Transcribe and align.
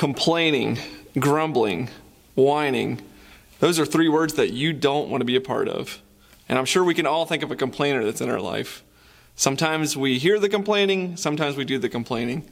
complaining, 0.00 0.78
grumbling, 1.18 1.90
whining. 2.34 2.98
Those 3.58 3.78
are 3.78 3.84
three 3.84 4.08
words 4.08 4.32
that 4.32 4.50
you 4.50 4.72
don't 4.72 5.10
want 5.10 5.20
to 5.20 5.26
be 5.26 5.36
a 5.36 5.42
part 5.42 5.68
of. 5.68 6.00
And 6.48 6.58
I'm 6.58 6.64
sure 6.64 6.82
we 6.82 6.94
can 6.94 7.04
all 7.04 7.26
think 7.26 7.42
of 7.42 7.50
a 7.50 7.54
complainer 7.54 8.02
that's 8.02 8.22
in 8.22 8.30
our 8.30 8.40
life. 8.40 8.82
Sometimes 9.36 9.98
we 9.98 10.18
hear 10.18 10.38
the 10.38 10.48
complaining, 10.48 11.18
sometimes 11.18 11.54
we 11.54 11.66
do 11.66 11.78
the 11.78 11.90
complaining. 11.90 12.48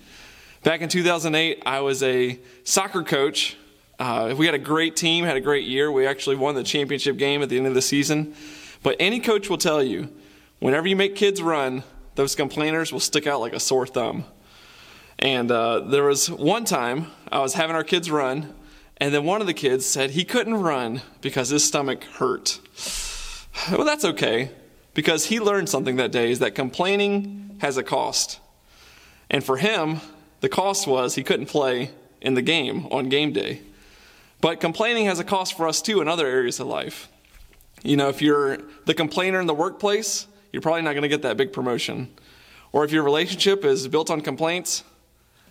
Back 0.63 0.83
in 0.83 0.91
2008, 0.91 1.63
I 1.65 1.81
was 1.81 2.03
a 2.03 2.39
soccer 2.65 3.03
coach. 3.03 3.57
Uh, 3.99 4.35
we 4.37 4.45
had 4.45 4.55
a 4.55 4.59
great 4.59 4.95
team, 4.95 5.25
had 5.25 5.39
a 5.39 5.41
great 5.41 5.65
year. 5.65 5.91
We 5.91 6.07
actually 6.07 6.37
won 6.37 6.55
the 6.55 6.63
championship 6.63 7.17
game 7.17 7.41
at 7.41 7.49
the 7.49 7.57
end 7.57 7.67
of 7.67 7.73
the 7.73 7.81
season. 7.81 8.35
But 8.83 8.97
any 9.01 9.21
coach 9.21 9.49
will 9.49 9.57
tell 9.57 9.83
you, 9.83 10.11
whenever 10.59 10.87
you 10.87 10.97
make 10.97 11.17
kids 11.17 11.41
run, 11.41 11.83
those 12.15 12.35
complainers 12.35 12.93
will 12.93 13.01
stick 13.01 13.27
out 13.27 13.41
like 13.41 13.55
a 13.55 13.61
sore 13.61 13.87
thumb. 13.87 14.27
And 15.19 15.51
uh, 15.51 15.81
there 15.81 16.05
was 16.05 16.31
one 16.31 16.65
time 16.65 17.09
I 17.31 17.41
was 17.41 17.55
having 17.55 17.75
our 17.75 17.85
kids 17.85 18.11
run, 18.11 18.55
and 18.99 19.13
then 19.13 19.25
one 19.25 19.41
of 19.41 19.47
the 19.47 19.55
kids 19.55 19.85
said 19.85 20.11
he 20.11 20.25
couldn't 20.25 20.55
run 20.55 21.03
because 21.21 21.49
his 21.49 21.65
stomach 21.65 22.05
hurt. 22.05 22.61
Well, 23.73 23.85
that's 23.85 24.05
okay, 24.05 24.51
because 24.95 25.27
he 25.27 25.41
learned 25.41 25.69
something 25.69 25.97
that 25.97 26.13
day 26.13 26.31
is 26.31 26.39
that 26.39 26.55
complaining 26.55 27.57
has 27.61 27.77
a 27.77 27.83
cost. 27.83 28.39
And 29.29 29.43
for 29.43 29.57
him, 29.57 30.01
the 30.41 30.49
cost 30.49 30.87
was 30.87 31.17
he 31.17 31.25
couldn't 31.25 31.47
play 31.47 31.91
in 32.21 32.35
the 32.35 32.43
game 32.43 32.87
on 32.91 33.09
game 33.09 33.33
day. 33.33 33.63
But 34.41 34.61
complaining 34.61 35.07
has 35.07 35.19
a 35.19 35.25
cost 35.25 35.57
for 35.57 35.67
us 35.67 35.83
too 35.83 36.01
in 36.01 36.09
other 36.09 36.27
areas 36.27 36.61
of 36.61 36.69
life. 36.69 37.09
You 37.83 37.97
know, 37.97 38.09
if 38.09 38.23
you're 38.23 38.59
the 38.87 38.95
complainer 38.95 39.41
in 39.41 39.47
the 39.47 39.55
workplace, 39.55 40.27
you're 40.53 40.63
probably 40.63 40.83
not 40.83 40.93
going 40.93 41.03
to 41.03 41.09
get 41.09 41.23
that 41.23 41.37
big 41.37 41.53
promotion. 41.53 42.11
Or 42.73 42.85
if 42.85 42.93
your 42.93 43.03
relationship 43.03 43.65
is 43.65 43.89
built 43.89 44.11
on 44.11 44.21
complaints, 44.21 44.85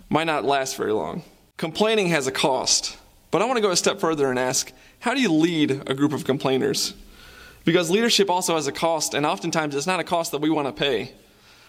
might 0.10 0.26
not 0.26 0.46
last 0.46 0.78
very 0.78 0.94
long. 0.94 1.24
Complaining 1.58 2.08
has 2.08 2.28
a 2.28 2.32
cost. 2.32 2.98
But 3.32 3.42
I 3.42 3.46
want 3.46 3.58
to 3.58 3.62
go 3.62 3.72
a 3.72 3.76
step 3.76 4.00
further 4.00 4.30
and 4.30 4.40
ask, 4.40 4.72
how 5.00 5.14
do 5.14 5.22
you 5.22 5.32
lead 5.32 5.84
a 5.88 5.94
group 5.94 6.14
of 6.14 6.24
complainers? 6.24 6.94
Because 7.66 7.90
leadership 7.90 8.30
also 8.30 8.56
has 8.56 8.68
a 8.68 8.72
cost, 8.72 9.14
and 9.14 9.26
oftentimes 9.26 9.76
it's 9.76 9.88
not 9.88 10.00
a 10.00 10.04
cost 10.04 10.32
that 10.32 10.40
we 10.40 10.50
want 10.50 10.68
to 10.68 10.74
pay. 10.74 11.12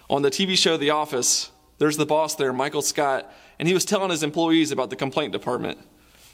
On 0.08 0.22
the 0.22 0.30
TV 0.30 0.56
show 0.56 0.76
The 0.76 0.90
Office, 0.90 1.50
there's 1.78 1.96
the 1.96 2.06
boss 2.06 2.36
there, 2.36 2.52
Michael 2.52 2.82
Scott, 2.82 3.32
and 3.58 3.66
he 3.66 3.74
was 3.74 3.84
telling 3.84 4.10
his 4.10 4.22
employees 4.22 4.70
about 4.70 4.90
the 4.90 4.96
complaint 4.96 5.32
department. 5.32 5.78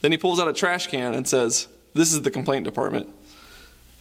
Then 0.03 0.13
he 0.13 0.19
pulls 0.19 0.39
out 0.39 0.49
a 0.49 0.53
trash 0.53 0.89
can 0.89 1.15
and 1.15 1.27
says, 1.27 1.69
This 1.95 2.13
is 2.13 2.23
the 2.23 2.31
complaint 2.31 2.65
department. 2.65 3.09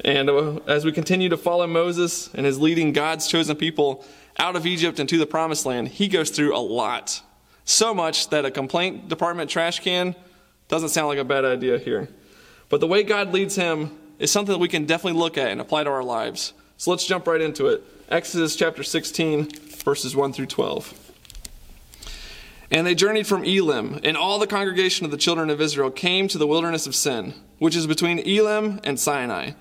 And 0.03 0.29
uh, 0.29 0.57
as 0.67 0.83
we 0.83 0.91
continue 0.91 1.29
to 1.29 1.38
follow 1.38 1.65
Moses 1.65 2.29
and 2.33 2.45
his 2.45 2.59
leading 2.59 2.91
God's 2.91 3.27
chosen 3.27 3.55
people 3.55 4.05
out 4.38 4.55
of 4.55 4.65
Egypt 4.65 4.99
and 4.99 5.07
to 5.07 5.17
the 5.17 5.25
promised 5.25 5.65
land, 5.65 5.88
he 5.88 6.09
goes 6.09 6.29
through 6.29 6.55
a 6.55 6.59
lot. 6.59 7.21
So 7.66 7.94
much 7.94 8.30
that 8.30 8.45
a 8.45 8.52
complaint 8.52 9.08
department 9.08 9.50
trash 9.50 9.80
can 9.80 10.16
doesn't 10.67 10.89
sound 10.89 11.08
like 11.08 11.17
a 11.17 11.23
bad 11.23 11.45
idea 11.45 11.78
here. 11.78 12.09
But 12.69 12.80
the 12.80 12.88
way 12.88 13.03
God 13.03 13.31
leads 13.31 13.56
him 13.56 13.97
is 14.19 14.31
something 14.31 14.53
that 14.53 14.59
we 14.59 14.67
can 14.67 14.86
definitely 14.86 15.19
look 15.19 15.38
at 15.38 15.50
and 15.50 15.61
apply 15.61 15.84
to 15.84 15.89
our 15.89 16.03
lives. 16.03 16.53
So 16.78 16.91
let's 16.91 17.06
jump 17.06 17.28
right 17.28 17.41
into 17.41 17.67
it. 17.67 17.84
Exodus 18.09 18.56
chapter 18.56 18.84
16, 18.84 19.50
verses 19.84 20.16
1 20.16 20.34
through 20.34 20.47
12. 20.47 21.00
And 22.72 22.88
they 22.88 22.95
journeyed 22.95 23.28
from 23.28 23.44
Elim, 23.44 24.00
and 24.03 24.17
all 24.17 24.39
the 24.39 24.47
congregation 24.47 25.06
of 25.06 25.11
the 25.11 25.17
children 25.17 25.50
of 25.50 25.61
Israel 25.61 25.91
came 25.91 26.28
to 26.28 26.38
the 26.38 26.47
wilderness 26.47 26.88
of 26.88 26.95
Sin, 26.95 27.36
which 27.59 27.75
is 27.75 27.86
between 27.86 28.19
Elim 28.19 28.80
and 28.84 29.00
Sinai, 29.00 29.52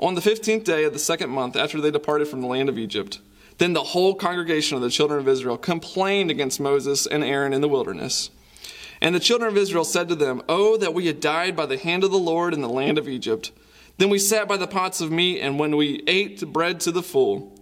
on 0.00 0.14
the 0.14 0.20
fifteenth 0.20 0.64
day 0.64 0.84
of 0.84 0.92
the 0.92 0.98
second 0.98 1.30
month 1.30 1.54
after 1.54 1.80
they 1.80 1.90
departed 1.90 2.28
from 2.28 2.40
the 2.40 2.46
land 2.46 2.68
of 2.68 2.78
Egypt. 2.78 3.20
Then 3.62 3.74
the 3.74 3.84
whole 3.84 4.16
congregation 4.16 4.74
of 4.74 4.82
the 4.82 4.90
children 4.90 5.20
of 5.20 5.28
Israel 5.28 5.56
complained 5.56 6.32
against 6.32 6.58
Moses 6.58 7.06
and 7.06 7.22
Aaron 7.22 7.52
in 7.52 7.60
the 7.60 7.68
wilderness. 7.68 8.28
And 9.00 9.14
the 9.14 9.20
children 9.20 9.48
of 9.48 9.56
Israel 9.56 9.84
said 9.84 10.08
to 10.08 10.16
them, 10.16 10.42
Oh, 10.48 10.76
that 10.78 10.94
we 10.94 11.06
had 11.06 11.20
died 11.20 11.54
by 11.54 11.66
the 11.66 11.78
hand 11.78 12.02
of 12.02 12.10
the 12.10 12.18
Lord 12.18 12.54
in 12.54 12.60
the 12.60 12.68
land 12.68 12.98
of 12.98 13.08
Egypt. 13.08 13.52
Then 13.98 14.10
we 14.10 14.18
sat 14.18 14.48
by 14.48 14.56
the 14.56 14.66
pots 14.66 15.00
of 15.00 15.12
meat, 15.12 15.40
and 15.40 15.60
when 15.60 15.76
we 15.76 16.02
ate 16.08 16.44
bread 16.52 16.80
to 16.80 16.90
the 16.90 17.04
full. 17.04 17.56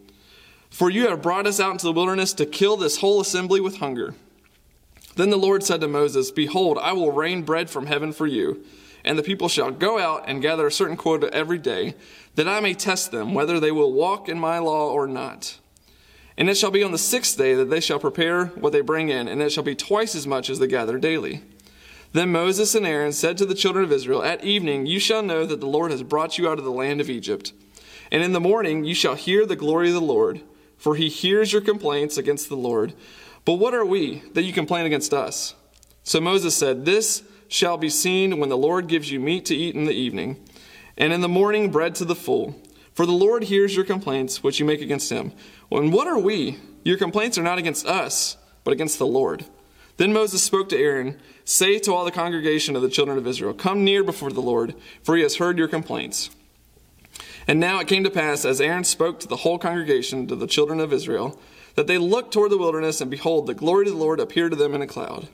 For 0.70 0.88
you 0.88 1.06
have 1.06 1.20
brought 1.20 1.46
us 1.46 1.60
out 1.60 1.72
into 1.72 1.84
the 1.84 1.92
wilderness 1.92 2.32
to 2.32 2.46
kill 2.46 2.78
this 2.78 3.00
whole 3.00 3.20
assembly 3.20 3.60
with 3.60 3.76
hunger. 3.76 4.14
Then 5.16 5.28
the 5.28 5.36
Lord 5.36 5.62
said 5.62 5.82
to 5.82 5.86
Moses, 5.86 6.30
Behold, 6.30 6.78
I 6.78 6.94
will 6.94 7.12
rain 7.12 7.42
bread 7.42 7.68
from 7.68 7.88
heaven 7.88 8.14
for 8.14 8.26
you, 8.26 8.64
and 9.04 9.18
the 9.18 9.22
people 9.22 9.50
shall 9.50 9.70
go 9.70 9.98
out 9.98 10.24
and 10.26 10.40
gather 10.40 10.66
a 10.66 10.72
certain 10.72 10.96
quota 10.96 11.28
every 11.34 11.58
day, 11.58 11.94
that 12.36 12.48
I 12.48 12.60
may 12.60 12.72
test 12.72 13.10
them 13.10 13.34
whether 13.34 13.60
they 13.60 13.70
will 13.70 13.92
walk 13.92 14.30
in 14.30 14.40
my 14.40 14.60
law 14.60 14.90
or 14.90 15.06
not. 15.06 15.58
And 16.40 16.48
it 16.48 16.56
shall 16.56 16.70
be 16.70 16.82
on 16.82 16.90
the 16.90 16.96
sixth 16.96 17.36
day 17.36 17.52
that 17.52 17.68
they 17.68 17.80
shall 17.80 17.98
prepare 17.98 18.46
what 18.46 18.72
they 18.72 18.80
bring 18.80 19.10
in, 19.10 19.28
and 19.28 19.42
it 19.42 19.52
shall 19.52 19.62
be 19.62 19.74
twice 19.74 20.14
as 20.14 20.26
much 20.26 20.48
as 20.48 20.58
they 20.58 20.66
gather 20.66 20.96
daily. 20.96 21.42
Then 22.14 22.32
Moses 22.32 22.74
and 22.74 22.86
Aaron 22.86 23.12
said 23.12 23.36
to 23.36 23.44
the 23.44 23.54
children 23.54 23.84
of 23.84 23.92
Israel, 23.92 24.22
At 24.22 24.42
evening 24.42 24.86
you 24.86 24.98
shall 24.98 25.22
know 25.22 25.44
that 25.44 25.60
the 25.60 25.66
Lord 25.66 25.90
has 25.90 26.02
brought 26.02 26.38
you 26.38 26.48
out 26.48 26.58
of 26.58 26.64
the 26.64 26.70
land 26.70 26.98
of 27.02 27.10
Egypt. 27.10 27.52
And 28.10 28.22
in 28.22 28.32
the 28.32 28.40
morning 28.40 28.84
you 28.84 28.94
shall 28.94 29.16
hear 29.16 29.44
the 29.44 29.54
glory 29.54 29.88
of 29.88 29.94
the 29.94 30.00
Lord, 30.00 30.40
for 30.78 30.96
he 30.96 31.10
hears 31.10 31.52
your 31.52 31.60
complaints 31.60 32.16
against 32.16 32.48
the 32.48 32.56
Lord. 32.56 32.94
But 33.44 33.56
what 33.56 33.74
are 33.74 33.84
we 33.84 34.22
that 34.32 34.44
you 34.44 34.54
complain 34.54 34.86
against 34.86 35.12
us? 35.12 35.54
So 36.04 36.22
Moses 36.22 36.56
said, 36.56 36.86
This 36.86 37.22
shall 37.48 37.76
be 37.76 37.90
seen 37.90 38.40
when 38.40 38.48
the 38.48 38.56
Lord 38.56 38.88
gives 38.88 39.10
you 39.10 39.20
meat 39.20 39.44
to 39.44 39.54
eat 39.54 39.74
in 39.74 39.84
the 39.84 39.92
evening, 39.92 40.42
and 40.96 41.12
in 41.12 41.20
the 41.20 41.28
morning 41.28 41.70
bread 41.70 41.94
to 41.96 42.06
the 42.06 42.16
full. 42.16 42.58
For 42.94 43.06
the 43.06 43.12
Lord 43.12 43.44
hears 43.44 43.74
your 43.74 43.84
complaints 43.84 44.42
which 44.42 44.58
you 44.58 44.66
make 44.66 44.80
against 44.80 45.10
him. 45.10 45.32
And 45.70 45.92
what 45.92 46.06
are 46.06 46.18
we? 46.18 46.58
Your 46.84 46.98
complaints 46.98 47.38
are 47.38 47.42
not 47.42 47.58
against 47.58 47.86
us, 47.86 48.36
but 48.64 48.72
against 48.72 48.98
the 48.98 49.06
Lord. 49.06 49.44
Then 49.96 50.12
Moses 50.12 50.42
spoke 50.42 50.68
to 50.70 50.78
Aaron, 50.78 51.18
Say 51.44 51.78
to 51.80 51.92
all 51.92 52.04
the 52.04 52.10
congregation 52.10 52.74
of 52.74 52.82
the 52.82 52.88
children 52.88 53.18
of 53.18 53.26
Israel, 53.26 53.52
Come 53.52 53.84
near 53.84 54.02
before 54.02 54.30
the 54.30 54.40
Lord, 54.40 54.74
for 55.02 55.16
he 55.16 55.22
has 55.22 55.36
heard 55.36 55.58
your 55.58 55.68
complaints. 55.68 56.30
And 57.46 57.60
now 57.60 57.80
it 57.80 57.88
came 57.88 58.04
to 58.04 58.10
pass, 58.10 58.44
as 58.44 58.60
Aaron 58.60 58.84
spoke 58.84 59.20
to 59.20 59.28
the 59.28 59.36
whole 59.36 59.58
congregation, 59.58 60.26
to 60.28 60.36
the 60.36 60.46
children 60.46 60.80
of 60.80 60.92
Israel, 60.92 61.38
that 61.74 61.86
they 61.86 61.98
looked 61.98 62.32
toward 62.32 62.50
the 62.50 62.58
wilderness, 62.58 63.00
and 63.00 63.10
behold, 63.10 63.46
the 63.46 63.54
glory 63.54 63.86
of 63.86 63.92
the 63.92 63.98
Lord 63.98 64.20
appeared 64.20 64.52
to 64.52 64.56
them 64.56 64.74
in 64.74 64.82
a 64.82 64.86
cloud. 64.86 65.28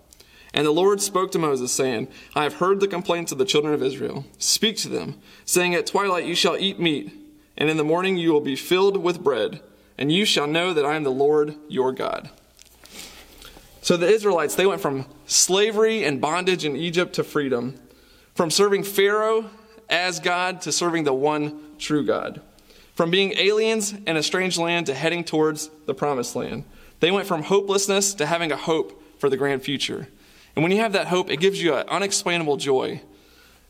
And 0.55 0.67
the 0.67 0.71
Lord 0.71 1.01
spoke 1.01 1.31
to 1.33 1.39
Moses, 1.39 1.73
saying, 1.73 2.09
I 2.35 2.45
have 2.45 2.55
heard 2.55 2.81
the 2.81 2.89
complaints 2.89 3.33
of 3.33 3.39
the 3.39 3.45
children 3.45 3.75
of 3.75 3.83
Israel. 3.83 4.25
Speak 4.39 4.79
to 4.79 4.89
them, 4.89 5.21
saying, 5.45 5.75
At 5.75 5.87
twilight 5.87 6.25
you 6.25 6.35
shall 6.35 6.57
eat 6.57 6.81
meat, 6.81 7.13
and 7.57 7.71
in 7.71 7.77
the 7.77 7.85
morning 7.85 8.17
you 8.17 8.33
will 8.33 8.41
be 8.41 8.57
filled 8.57 8.97
with 8.97 9.23
bread, 9.23 9.61
and 9.99 10.13
you 10.13 10.25
shall 10.25 10.47
know 10.47 10.73
that 10.73 10.85
I 10.85 10.97
am 10.97 11.05
the 11.05 11.11
Lord 11.11 11.55
your 11.69 11.93
God. 11.93 12.31
So 13.81 13.97
the 13.97 14.09
Israelites, 14.09 14.57
they 14.57 14.67
went 14.67 14.81
from 14.81 15.07
slavery 15.27 16.05
and 16.05 16.21
bondage 16.21 16.65
in 16.65 16.77
Egypt 16.77 17.15
to 17.15 17.25
freedom, 17.25 17.79
from 18.35 18.51
serving 18.51 18.83
Pharaoh 18.83 19.49
as 19.89 20.19
God 20.21 20.61
to 20.63 20.73
serving 20.73 21.05
the 21.05 21.15
one 21.15 21.61
true 21.79 22.05
God, 22.05 22.41
from 22.95 23.11
being 23.11 23.39
aliens 23.39 23.93
in 23.93 24.17
a 24.17 24.23
strange 24.23 24.59
land 24.59 24.87
to 24.87 24.95
heading 24.95 25.23
towards 25.23 25.71
the 25.87 25.95
promised 25.95 26.35
land. 26.35 26.65
They 27.01 27.11
went 27.11 27.29
from 27.29 27.45
hopelessness 27.45 28.15
to 28.15 28.27
having 28.27 28.51
a 28.51 28.57
hope 28.57 29.03
for 29.21 29.31
the 29.31 29.37
grand 29.37 29.63
future. 29.63 30.09
And 30.55 30.63
when 30.63 30.73
you 30.73 30.79
have 30.79 30.95
that 30.95 31.09
hope, 31.09 31.31
it 31.31 31.41
gives 31.41 31.63
you 31.63 31.75
an 31.75 31.89
unexplainable 31.89 32.57
joy. 32.57 33.03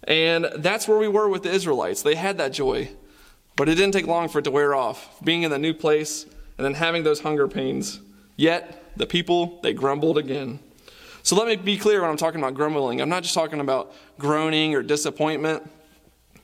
And 0.04 0.48
that's 0.56 0.86
where 0.86 0.98
we 0.98 1.08
were 1.08 1.28
with 1.28 1.42
the 1.42 1.50
Israelites. 1.50 2.02
They 2.02 2.14
had 2.14 2.38
that 2.38 2.52
joy, 2.52 2.90
but 3.56 3.68
it 3.68 3.74
didn't 3.74 3.92
take 3.92 4.06
long 4.06 4.28
for 4.28 4.38
it 4.38 4.42
to 4.42 4.50
wear 4.50 4.74
off. 4.74 5.18
Being 5.24 5.42
in 5.42 5.50
the 5.50 5.58
new 5.58 5.74
place 5.74 6.24
and 6.58 6.64
then 6.64 6.74
having 6.74 7.02
those 7.02 7.20
hunger 7.20 7.48
pains. 7.48 8.00
Yet, 8.36 8.82
the 8.96 9.06
people, 9.06 9.60
they 9.62 9.72
grumbled 9.72 10.18
again. 10.18 10.58
So 11.22 11.34
let 11.36 11.48
me 11.48 11.56
be 11.56 11.76
clear 11.76 12.02
when 12.02 12.10
I'm 12.10 12.16
talking 12.16 12.40
about 12.40 12.54
grumbling. 12.54 13.00
I'm 13.00 13.08
not 13.08 13.22
just 13.22 13.34
talking 13.34 13.60
about 13.60 13.92
groaning 14.18 14.74
or 14.74 14.82
disappointment. 14.82 15.68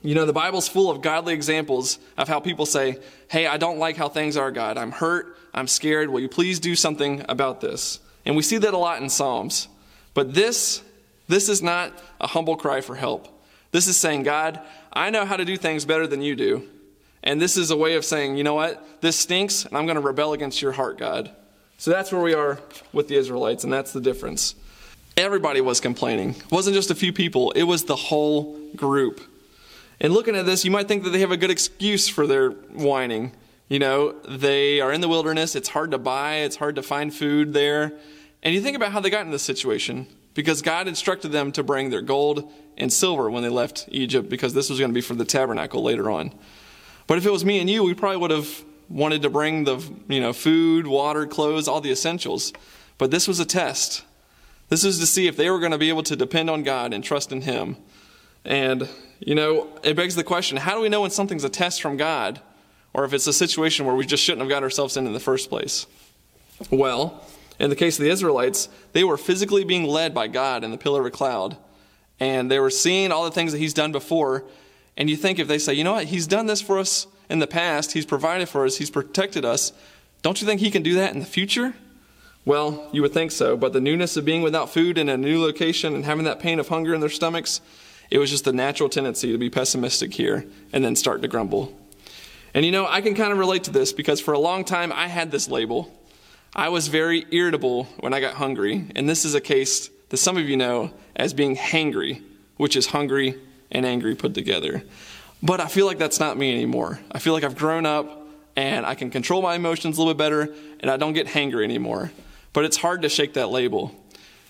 You 0.02 0.16
know, 0.16 0.26
the 0.26 0.32
Bible's 0.32 0.68
full 0.68 0.90
of 0.90 1.00
godly 1.00 1.34
examples 1.34 1.98
of 2.18 2.26
how 2.26 2.40
people 2.40 2.66
say, 2.66 2.98
Hey, 3.28 3.46
I 3.46 3.58
don't 3.58 3.78
like 3.78 3.96
how 3.96 4.08
things 4.08 4.36
are, 4.36 4.50
God. 4.50 4.76
I'm 4.76 4.90
hurt. 4.90 5.36
I'm 5.54 5.68
scared. 5.68 6.10
Will 6.10 6.20
you 6.20 6.28
please 6.28 6.58
do 6.58 6.74
something 6.74 7.24
about 7.28 7.60
this? 7.60 8.00
And 8.24 8.34
we 8.34 8.42
see 8.42 8.58
that 8.58 8.74
a 8.74 8.78
lot 8.78 9.00
in 9.00 9.08
Psalms. 9.08 9.68
But 10.14 10.34
this, 10.34 10.82
this 11.28 11.48
is 11.48 11.62
not 11.62 11.92
a 12.20 12.26
humble 12.26 12.56
cry 12.56 12.80
for 12.80 12.96
help. 12.96 13.28
This 13.70 13.86
is 13.86 13.96
saying, 13.96 14.24
God, 14.24 14.60
I 14.92 15.10
know 15.10 15.24
how 15.24 15.36
to 15.36 15.44
do 15.44 15.56
things 15.56 15.84
better 15.84 16.06
than 16.06 16.22
you 16.22 16.34
do. 16.36 16.68
And 17.22 17.40
this 17.40 17.56
is 17.56 17.70
a 17.70 17.76
way 17.76 17.94
of 17.94 18.04
saying, 18.04 18.36
you 18.36 18.44
know 18.44 18.54
what? 18.54 18.84
This 19.00 19.16
stinks, 19.16 19.64
and 19.64 19.76
I'm 19.76 19.86
going 19.86 19.96
to 19.96 20.02
rebel 20.02 20.32
against 20.32 20.60
your 20.60 20.72
heart, 20.72 20.98
God. 20.98 21.30
So 21.78 21.90
that's 21.90 22.12
where 22.12 22.22
we 22.22 22.34
are 22.34 22.60
with 22.92 23.08
the 23.08 23.16
Israelites, 23.16 23.64
and 23.64 23.72
that's 23.72 23.92
the 23.92 24.00
difference. 24.00 24.54
Everybody 25.16 25.60
was 25.60 25.80
complaining. 25.80 26.30
It 26.30 26.50
wasn't 26.50 26.74
just 26.74 26.90
a 26.90 26.94
few 26.94 27.12
people, 27.12 27.50
it 27.52 27.64
was 27.64 27.84
the 27.84 27.96
whole 27.96 28.58
group. 28.74 29.20
And 30.00 30.12
looking 30.12 30.34
at 30.34 30.46
this, 30.46 30.64
you 30.64 30.70
might 30.70 30.88
think 30.88 31.04
that 31.04 31.10
they 31.10 31.20
have 31.20 31.30
a 31.30 31.36
good 31.36 31.50
excuse 31.50 32.08
for 32.08 32.26
their 32.26 32.50
whining. 32.50 33.32
You 33.68 33.78
know, 33.78 34.12
they 34.28 34.80
are 34.80 34.92
in 34.92 35.00
the 35.00 35.08
wilderness, 35.08 35.54
it's 35.54 35.68
hard 35.68 35.92
to 35.92 35.98
buy, 35.98 36.36
it's 36.36 36.56
hard 36.56 36.76
to 36.76 36.82
find 36.82 37.14
food 37.14 37.52
there. 37.52 37.92
And 38.42 38.54
you 38.54 38.60
think 38.60 38.76
about 38.76 38.92
how 38.92 39.00
they 39.00 39.10
got 39.10 39.24
in 39.24 39.30
this 39.30 39.42
situation 39.42 40.08
because 40.34 40.62
God 40.62 40.88
instructed 40.88 41.30
them 41.30 41.52
to 41.52 41.62
bring 41.62 41.90
their 41.90 42.02
gold 42.02 42.50
and 42.76 42.92
silver 42.92 43.30
when 43.30 43.42
they 43.42 43.48
left 43.48 43.88
Egypt 43.90 44.28
because 44.28 44.54
this 44.54 44.70
was 44.70 44.78
going 44.78 44.90
to 44.90 44.94
be 44.94 45.00
for 45.00 45.14
the 45.14 45.24
tabernacle 45.24 45.82
later 45.82 46.10
on. 46.10 46.32
But 47.06 47.18
if 47.18 47.26
it 47.26 47.30
was 47.30 47.44
me 47.44 47.60
and 47.60 47.68
you, 47.68 47.82
we 47.82 47.94
probably 47.94 48.18
would 48.18 48.30
have 48.30 48.64
wanted 48.88 49.22
to 49.22 49.30
bring 49.30 49.64
the, 49.64 49.82
you 50.08 50.20
know, 50.20 50.32
food, 50.32 50.86
water, 50.86 51.26
clothes, 51.26 51.68
all 51.68 51.80
the 51.80 51.90
essentials. 51.90 52.52
But 52.98 53.10
this 53.10 53.26
was 53.26 53.40
a 53.40 53.44
test. 53.44 54.04
This 54.68 54.84
is 54.84 54.98
to 55.00 55.06
see 55.06 55.26
if 55.26 55.36
they 55.36 55.50
were 55.50 55.58
going 55.58 55.72
to 55.72 55.78
be 55.78 55.88
able 55.88 56.02
to 56.04 56.16
depend 56.16 56.48
on 56.48 56.62
God 56.62 56.92
and 56.92 57.02
trust 57.02 57.32
in 57.32 57.42
Him. 57.42 57.76
And, 58.44 58.88
you 59.20 59.34
know, 59.34 59.68
it 59.82 59.96
begs 59.96 60.14
the 60.14 60.24
question 60.24 60.56
how 60.56 60.74
do 60.74 60.80
we 60.80 60.88
know 60.88 61.02
when 61.02 61.10
something's 61.10 61.44
a 61.44 61.48
test 61.48 61.82
from 61.82 61.96
God 61.96 62.40
or 62.94 63.04
if 63.04 63.12
it's 63.12 63.26
a 63.26 63.32
situation 63.32 63.86
where 63.86 63.94
we 63.94 64.06
just 64.06 64.22
shouldn't 64.22 64.40
have 64.40 64.48
got 64.48 64.62
ourselves 64.62 64.96
in 64.96 65.06
in 65.06 65.12
the 65.12 65.20
first 65.20 65.48
place? 65.48 65.86
Well, 66.70 67.24
in 67.58 67.70
the 67.70 67.76
case 67.76 67.98
of 67.98 68.04
the 68.04 68.10
Israelites, 68.10 68.68
they 68.92 69.04
were 69.04 69.16
physically 69.16 69.64
being 69.64 69.84
led 69.84 70.14
by 70.14 70.28
God 70.28 70.64
in 70.64 70.70
the 70.70 70.78
pillar 70.78 71.00
of 71.00 71.06
a 71.06 71.10
cloud. 71.10 71.56
And 72.20 72.50
they 72.50 72.58
were 72.58 72.70
seeing 72.70 73.12
all 73.12 73.24
the 73.24 73.30
things 73.30 73.52
that 73.52 73.58
He's 73.58 73.74
done 73.74 73.92
before. 73.92 74.44
And 74.96 75.08
you 75.08 75.16
think 75.16 75.38
if 75.38 75.48
they 75.48 75.58
say, 75.58 75.74
you 75.74 75.84
know 75.84 75.92
what, 75.92 76.06
He's 76.06 76.26
done 76.26 76.46
this 76.46 76.60
for 76.60 76.78
us 76.78 77.06
in 77.30 77.38
the 77.38 77.46
past, 77.46 77.92
He's 77.92 78.06
provided 78.06 78.48
for 78.48 78.64
us, 78.64 78.76
He's 78.76 78.90
protected 78.90 79.44
us, 79.44 79.72
don't 80.22 80.40
you 80.40 80.46
think 80.46 80.60
He 80.60 80.70
can 80.70 80.82
do 80.82 80.94
that 80.94 81.12
in 81.12 81.20
the 81.20 81.26
future? 81.26 81.74
Well, 82.44 82.88
you 82.92 83.02
would 83.02 83.12
think 83.12 83.30
so, 83.30 83.56
but 83.56 83.72
the 83.72 83.80
newness 83.80 84.16
of 84.16 84.24
being 84.24 84.42
without 84.42 84.70
food 84.70 84.98
in 84.98 85.08
a 85.08 85.16
new 85.16 85.40
location 85.40 85.94
and 85.94 86.04
having 86.04 86.24
that 86.24 86.40
pain 86.40 86.58
of 86.58 86.68
hunger 86.68 86.94
in 86.94 87.00
their 87.00 87.08
stomachs, 87.08 87.60
it 88.10 88.18
was 88.18 88.30
just 88.30 88.44
the 88.44 88.52
natural 88.52 88.88
tendency 88.88 89.30
to 89.30 89.38
be 89.38 89.48
pessimistic 89.48 90.12
here 90.12 90.44
and 90.72 90.84
then 90.84 90.96
start 90.96 91.22
to 91.22 91.28
grumble. 91.28 91.76
And 92.54 92.64
you 92.64 92.72
know, 92.72 92.86
I 92.86 93.00
can 93.00 93.14
kind 93.14 93.32
of 93.32 93.38
relate 93.38 93.64
to 93.64 93.70
this 93.70 93.92
because 93.92 94.20
for 94.20 94.34
a 94.34 94.38
long 94.38 94.64
time 94.64 94.92
I 94.92 95.08
had 95.08 95.30
this 95.30 95.48
label. 95.48 95.92
I 96.54 96.68
was 96.68 96.88
very 96.88 97.24
irritable 97.30 97.84
when 98.00 98.12
I 98.12 98.20
got 98.20 98.34
hungry, 98.34 98.84
and 98.94 99.08
this 99.08 99.24
is 99.24 99.34
a 99.34 99.40
case 99.40 99.88
that 100.10 100.18
some 100.18 100.36
of 100.36 100.48
you 100.48 100.56
know 100.56 100.92
as 101.16 101.32
being 101.32 101.56
hangry, 101.56 102.22
which 102.58 102.76
is 102.76 102.86
hungry 102.86 103.40
and 103.72 103.84
angry 103.84 104.14
put 104.14 104.34
together. 104.34 104.84
But 105.42 105.60
I 105.60 105.66
feel 105.66 105.86
like 105.86 105.98
that's 105.98 106.20
not 106.20 106.38
me 106.38 106.54
anymore. 106.54 107.00
I 107.10 107.18
feel 107.18 107.32
like 107.32 107.42
I've 107.42 107.56
grown 107.56 107.84
up 107.84 108.28
and 108.54 108.86
I 108.86 108.94
can 108.94 109.10
control 109.10 109.42
my 109.42 109.56
emotions 109.56 109.98
a 109.98 110.00
little 110.00 110.14
bit 110.14 110.18
better 110.18 110.54
and 110.78 110.88
I 110.88 110.96
don't 110.96 111.14
get 111.14 111.26
hangry 111.26 111.64
anymore 111.64 112.12
but 112.52 112.64
it's 112.64 112.76
hard 112.76 113.02
to 113.02 113.08
shake 113.08 113.34
that 113.34 113.48
label. 113.48 113.94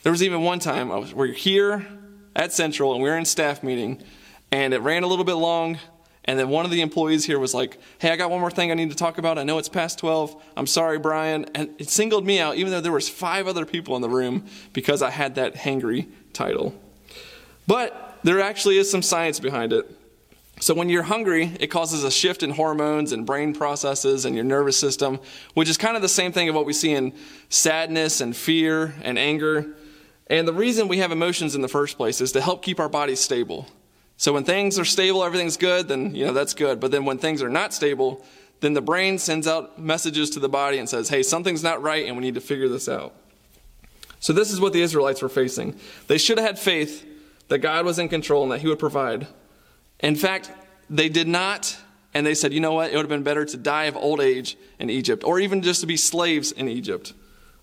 There 0.02 0.12
was 0.12 0.22
even 0.22 0.42
one 0.42 0.58
time 0.58 0.90
I 0.90 0.96
was, 0.96 1.14
we're 1.14 1.28
here 1.28 1.86
at 2.34 2.52
Central 2.52 2.94
and 2.94 3.02
we 3.02 3.08
were 3.08 3.16
in 3.16 3.24
staff 3.24 3.62
meeting, 3.62 4.02
and 4.50 4.74
it 4.74 4.80
ran 4.80 5.02
a 5.02 5.06
little 5.06 5.24
bit 5.24 5.34
long. 5.34 5.78
And 6.24 6.38
then 6.38 6.48
one 6.50 6.64
of 6.64 6.70
the 6.70 6.80
employees 6.82 7.24
here 7.24 7.38
was 7.38 7.52
like, 7.52 7.78
"Hey, 7.98 8.10
I 8.10 8.16
got 8.16 8.30
one 8.30 8.40
more 8.40 8.50
thing 8.50 8.70
I 8.70 8.74
need 8.74 8.90
to 8.90 8.96
talk 8.96 9.18
about. 9.18 9.38
I 9.38 9.42
know 9.42 9.58
it's 9.58 9.68
past 9.68 9.98
12. 9.98 10.40
I'm 10.56 10.68
sorry, 10.68 10.98
Brian." 10.98 11.46
And 11.54 11.70
it 11.78 11.90
singled 11.90 12.24
me 12.24 12.38
out, 12.38 12.56
even 12.56 12.70
though 12.70 12.80
there 12.80 12.92
was 12.92 13.08
five 13.08 13.48
other 13.48 13.66
people 13.66 13.96
in 13.96 14.02
the 14.02 14.08
room, 14.08 14.44
because 14.72 15.02
I 15.02 15.10
had 15.10 15.34
that 15.34 15.54
hangry 15.54 16.06
title. 16.32 16.74
But 17.66 18.11
there 18.22 18.40
actually 18.40 18.78
is 18.78 18.90
some 18.90 19.02
science 19.02 19.40
behind 19.40 19.72
it. 19.72 19.90
So, 20.60 20.74
when 20.74 20.88
you're 20.88 21.02
hungry, 21.02 21.50
it 21.58 21.68
causes 21.68 22.04
a 22.04 22.10
shift 22.10 22.44
in 22.44 22.50
hormones 22.50 23.10
and 23.10 23.26
brain 23.26 23.52
processes 23.52 24.24
and 24.24 24.36
your 24.36 24.44
nervous 24.44 24.76
system, 24.76 25.18
which 25.54 25.68
is 25.68 25.76
kind 25.76 25.96
of 25.96 26.02
the 26.02 26.08
same 26.08 26.30
thing 26.30 26.48
of 26.48 26.54
what 26.54 26.66
we 26.66 26.72
see 26.72 26.92
in 26.92 27.14
sadness 27.48 28.20
and 28.20 28.36
fear 28.36 28.94
and 29.02 29.18
anger. 29.18 29.74
And 30.28 30.46
the 30.46 30.52
reason 30.52 30.86
we 30.86 30.98
have 30.98 31.10
emotions 31.10 31.56
in 31.56 31.62
the 31.62 31.68
first 31.68 31.96
place 31.96 32.20
is 32.20 32.30
to 32.32 32.40
help 32.40 32.62
keep 32.62 32.78
our 32.78 32.88
bodies 32.88 33.18
stable. 33.18 33.66
So, 34.18 34.32
when 34.32 34.44
things 34.44 34.78
are 34.78 34.84
stable, 34.84 35.24
everything's 35.24 35.56
good, 35.56 35.88
then, 35.88 36.14
you 36.14 36.26
know, 36.26 36.32
that's 36.32 36.54
good. 36.54 36.78
But 36.78 36.92
then 36.92 37.04
when 37.04 37.18
things 37.18 37.42
are 37.42 37.50
not 37.50 37.74
stable, 37.74 38.24
then 38.60 38.72
the 38.72 38.80
brain 38.80 39.18
sends 39.18 39.48
out 39.48 39.80
messages 39.80 40.30
to 40.30 40.38
the 40.38 40.48
body 40.48 40.78
and 40.78 40.88
says, 40.88 41.08
hey, 41.08 41.24
something's 41.24 41.64
not 41.64 41.82
right 41.82 42.06
and 42.06 42.16
we 42.16 42.22
need 42.22 42.36
to 42.36 42.40
figure 42.40 42.68
this 42.68 42.88
out. 42.88 43.14
So, 44.20 44.32
this 44.32 44.52
is 44.52 44.60
what 44.60 44.72
the 44.72 44.82
Israelites 44.82 45.22
were 45.22 45.28
facing. 45.28 45.74
They 46.06 46.18
should 46.18 46.38
have 46.38 46.46
had 46.46 46.58
faith 46.60 47.04
that 47.48 47.58
God 47.58 47.84
was 47.84 47.98
in 47.98 48.08
control 48.08 48.42
and 48.42 48.52
that 48.52 48.60
He 48.60 48.68
would 48.68 48.78
provide. 48.78 49.26
In 50.00 50.16
fact, 50.16 50.50
they 50.90 51.08
did 51.08 51.28
not, 51.28 51.76
and 52.14 52.26
they 52.26 52.34
said, 52.34 52.52
you 52.52 52.60
know 52.60 52.74
what, 52.74 52.90
it 52.90 52.96
would 52.96 53.04
have 53.04 53.08
been 53.08 53.22
better 53.22 53.44
to 53.44 53.56
die 53.56 53.84
of 53.84 53.96
old 53.96 54.20
age 54.20 54.56
in 54.78 54.90
Egypt, 54.90 55.24
or 55.24 55.38
even 55.38 55.62
just 55.62 55.80
to 55.80 55.86
be 55.86 55.96
slaves 55.96 56.52
in 56.52 56.68
Egypt 56.68 57.14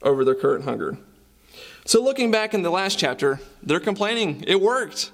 over 0.01 0.23
their 0.23 0.35
current 0.35 0.65
hunger. 0.65 0.97
So, 1.85 2.03
looking 2.03 2.31
back 2.31 2.53
in 2.53 2.61
the 2.61 2.69
last 2.69 2.99
chapter, 2.99 3.39
they're 3.63 3.79
complaining. 3.79 4.43
It 4.47 4.61
worked. 4.61 5.11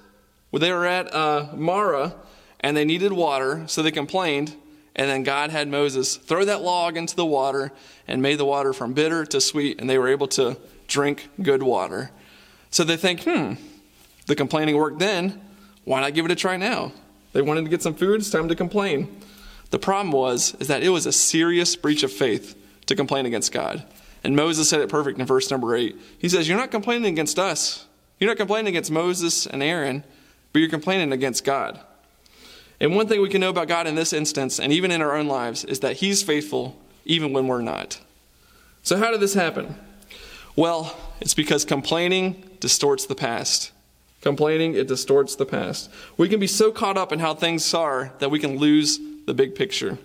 They 0.52 0.72
were 0.72 0.86
at 0.86 1.12
uh, 1.14 1.48
Marah 1.54 2.14
and 2.60 2.76
they 2.76 2.84
needed 2.84 3.12
water, 3.12 3.64
so 3.66 3.82
they 3.82 3.90
complained. 3.90 4.56
And 4.94 5.10
then 5.10 5.22
God 5.22 5.50
had 5.50 5.68
Moses 5.68 6.16
throw 6.16 6.44
that 6.46 6.62
log 6.62 6.96
into 6.96 7.14
the 7.14 7.26
water 7.26 7.70
and 8.08 8.22
made 8.22 8.38
the 8.38 8.46
water 8.46 8.72
from 8.72 8.94
bitter 8.94 9.26
to 9.26 9.40
sweet, 9.40 9.80
and 9.80 9.90
they 9.90 9.98
were 9.98 10.08
able 10.08 10.28
to 10.28 10.56
drink 10.88 11.28
good 11.42 11.62
water. 11.62 12.10
So 12.70 12.82
they 12.82 12.96
think, 12.96 13.22
hmm, 13.24 13.54
the 14.26 14.36
complaining 14.36 14.76
worked 14.76 14.98
then. 14.98 15.40
Why 15.84 16.00
not 16.00 16.14
give 16.14 16.24
it 16.24 16.30
a 16.30 16.36
try 16.36 16.56
now? 16.56 16.92
They 17.32 17.42
wanted 17.42 17.64
to 17.64 17.70
get 17.70 17.82
some 17.82 17.94
food, 17.94 18.20
it's 18.20 18.30
time 18.30 18.48
to 18.48 18.54
complain. 18.54 19.20
The 19.70 19.78
problem 19.78 20.12
was 20.12 20.54
is 20.60 20.68
that 20.68 20.82
it 20.82 20.90
was 20.90 21.06
a 21.06 21.12
serious 21.12 21.76
breach 21.76 22.02
of 22.02 22.12
faith 22.12 22.54
to 22.86 22.94
complain 22.94 23.26
against 23.26 23.52
God. 23.52 23.84
And 24.24 24.34
Moses 24.34 24.68
said 24.68 24.80
it 24.80 24.88
perfect 24.88 25.18
in 25.18 25.26
verse 25.26 25.50
number 25.50 25.76
8. 25.76 25.96
He 26.18 26.28
says, 26.28 26.48
"You're 26.48 26.56
not 26.56 26.70
complaining 26.70 27.12
against 27.12 27.38
us. 27.38 27.86
You're 28.18 28.30
not 28.30 28.38
complaining 28.38 28.68
against 28.68 28.90
Moses 28.90 29.46
and 29.46 29.62
Aaron, 29.62 30.04
but 30.52 30.60
you're 30.60 30.68
complaining 30.68 31.12
against 31.12 31.44
God." 31.44 31.80
And 32.80 32.94
one 32.94 33.08
thing 33.08 33.20
we 33.20 33.28
can 33.28 33.40
know 33.40 33.50
about 33.50 33.68
God 33.68 33.86
in 33.86 33.94
this 33.94 34.12
instance 34.12 34.58
and 34.58 34.72
even 34.72 34.90
in 34.90 35.02
our 35.02 35.14
own 35.14 35.26
lives 35.26 35.64
is 35.64 35.80
that 35.80 35.96
he's 35.96 36.22
faithful 36.22 36.76
even 37.04 37.32
when 37.32 37.46
we're 37.46 37.62
not. 37.62 37.98
So 38.82 38.96
how 38.96 39.10
did 39.10 39.20
this 39.20 39.34
happen? 39.34 39.76
Well, 40.54 40.96
it's 41.20 41.34
because 41.34 41.64
complaining 41.64 42.42
distorts 42.60 43.06
the 43.06 43.14
past. 43.14 43.72
Complaining, 44.26 44.74
it 44.74 44.88
distorts 44.88 45.36
the 45.36 45.46
past. 45.46 45.88
We 46.16 46.28
can 46.28 46.40
be 46.40 46.48
so 46.48 46.72
caught 46.72 46.98
up 46.98 47.12
in 47.12 47.20
how 47.20 47.32
things 47.32 47.72
are 47.72 48.12
that 48.18 48.28
we 48.28 48.40
can 48.40 48.58
lose 48.58 48.98
the 49.24 49.32
big 49.32 49.54
picture. 49.54 49.98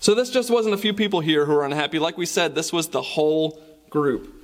So, 0.00 0.14
this 0.14 0.28
just 0.28 0.50
wasn't 0.50 0.74
a 0.74 0.76
few 0.76 0.92
people 0.92 1.20
here 1.20 1.46
who 1.46 1.54
were 1.54 1.64
unhappy. 1.64 1.98
Like 1.98 2.18
we 2.18 2.26
said, 2.26 2.54
this 2.54 2.74
was 2.74 2.88
the 2.88 3.00
whole 3.00 3.58
group. 3.88 4.34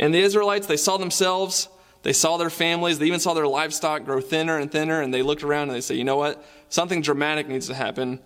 And 0.00 0.14
the 0.14 0.20
Israelites, 0.20 0.66
they 0.66 0.78
saw 0.78 0.96
themselves, 0.96 1.68
they 2.04 2.14
saw 2.14 2.38
their 2.38 2.48
families, 2.48 2.98
they 2.98 3.04
even 3.04 3.20
saw 3.20 3.34
their 3.34 3.46
livestock 3.46 4.06
grow 4.06 4.22
thinner 4.22 4.56
and 4.56 4.72
thinner, 4.72 5.02
and 5.02 5.12
they 5.12 5.20
looked 5.20 5.42
around 5.42 5.68
and 5.68 5.76
they 5.76 5.82
said, 5.82 5.98
you 5.98 6.04
know 6.04 6.16
what? 6.16 6.42
Something 6.70 7.02
dramatic 7.02 7.48
needs 7.48 7.66
to 7.66 7.74
happen 7.74 8.18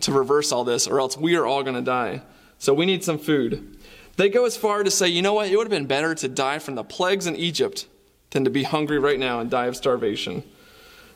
to 0.00 0.10
reverse 0.10 0.50
all 0.50 0.64
this, 0.64 0.88
or 0.88 0.98
else 0.98 1.16
we 1.16 1.36
are 1.36 1.46
all 1.46 1.62
going 1.62 1.76
to 1.76 1.80
die. 1.80 2.22
So, 2.58 2.74
we 2.74 2.86
need 2.86 3.04
some 3.04 3.18
food. 3.18 3.78
They 4.16 4.28
go 4.28 4.46
as 4.46 4.56
far 4.56 4.82
to 4.82 4.90
say, 4.90 5.06
you 5.06 5.22
know 5.22 5.34
what? 5.34 5.48
It 5.48 5.56
would 5.56 5.68
have 5.68 5.70
been 5.70 5.86
better 5.86 6.12
to 6.16 6.26
die 6.26 6.58
from 6.58 6.74
the 6.74 6.82
plagues 6.82 7.28
in 7.28 7.36
Egypt 7.36 7.86
than 8.34 8.44
to 8.44 8.50
be 8.50 8.64
hungry 8.64 8.98
right 8.98 9.18
now 9.18 9.40
and 9.40 9.48
die 9.48 9.66
of 9.66 9.76
starvation. 9.76 10.42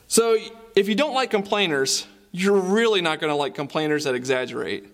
So, 0.07 0.37
if 0.75 0.87
you 0.87 0.95
don't 0.95 1.13
like 1.13 1.29
complainers, 1.29 2.07
you're 2.31 2.59
really 2.59 3.01
not 3.01 3.19
going 3.19 3.29
to 3.29 3.35
like 3.35 3.53
complainers 3.53 4.05
that 4.05 4.15
exaggerate. 4.15 4.85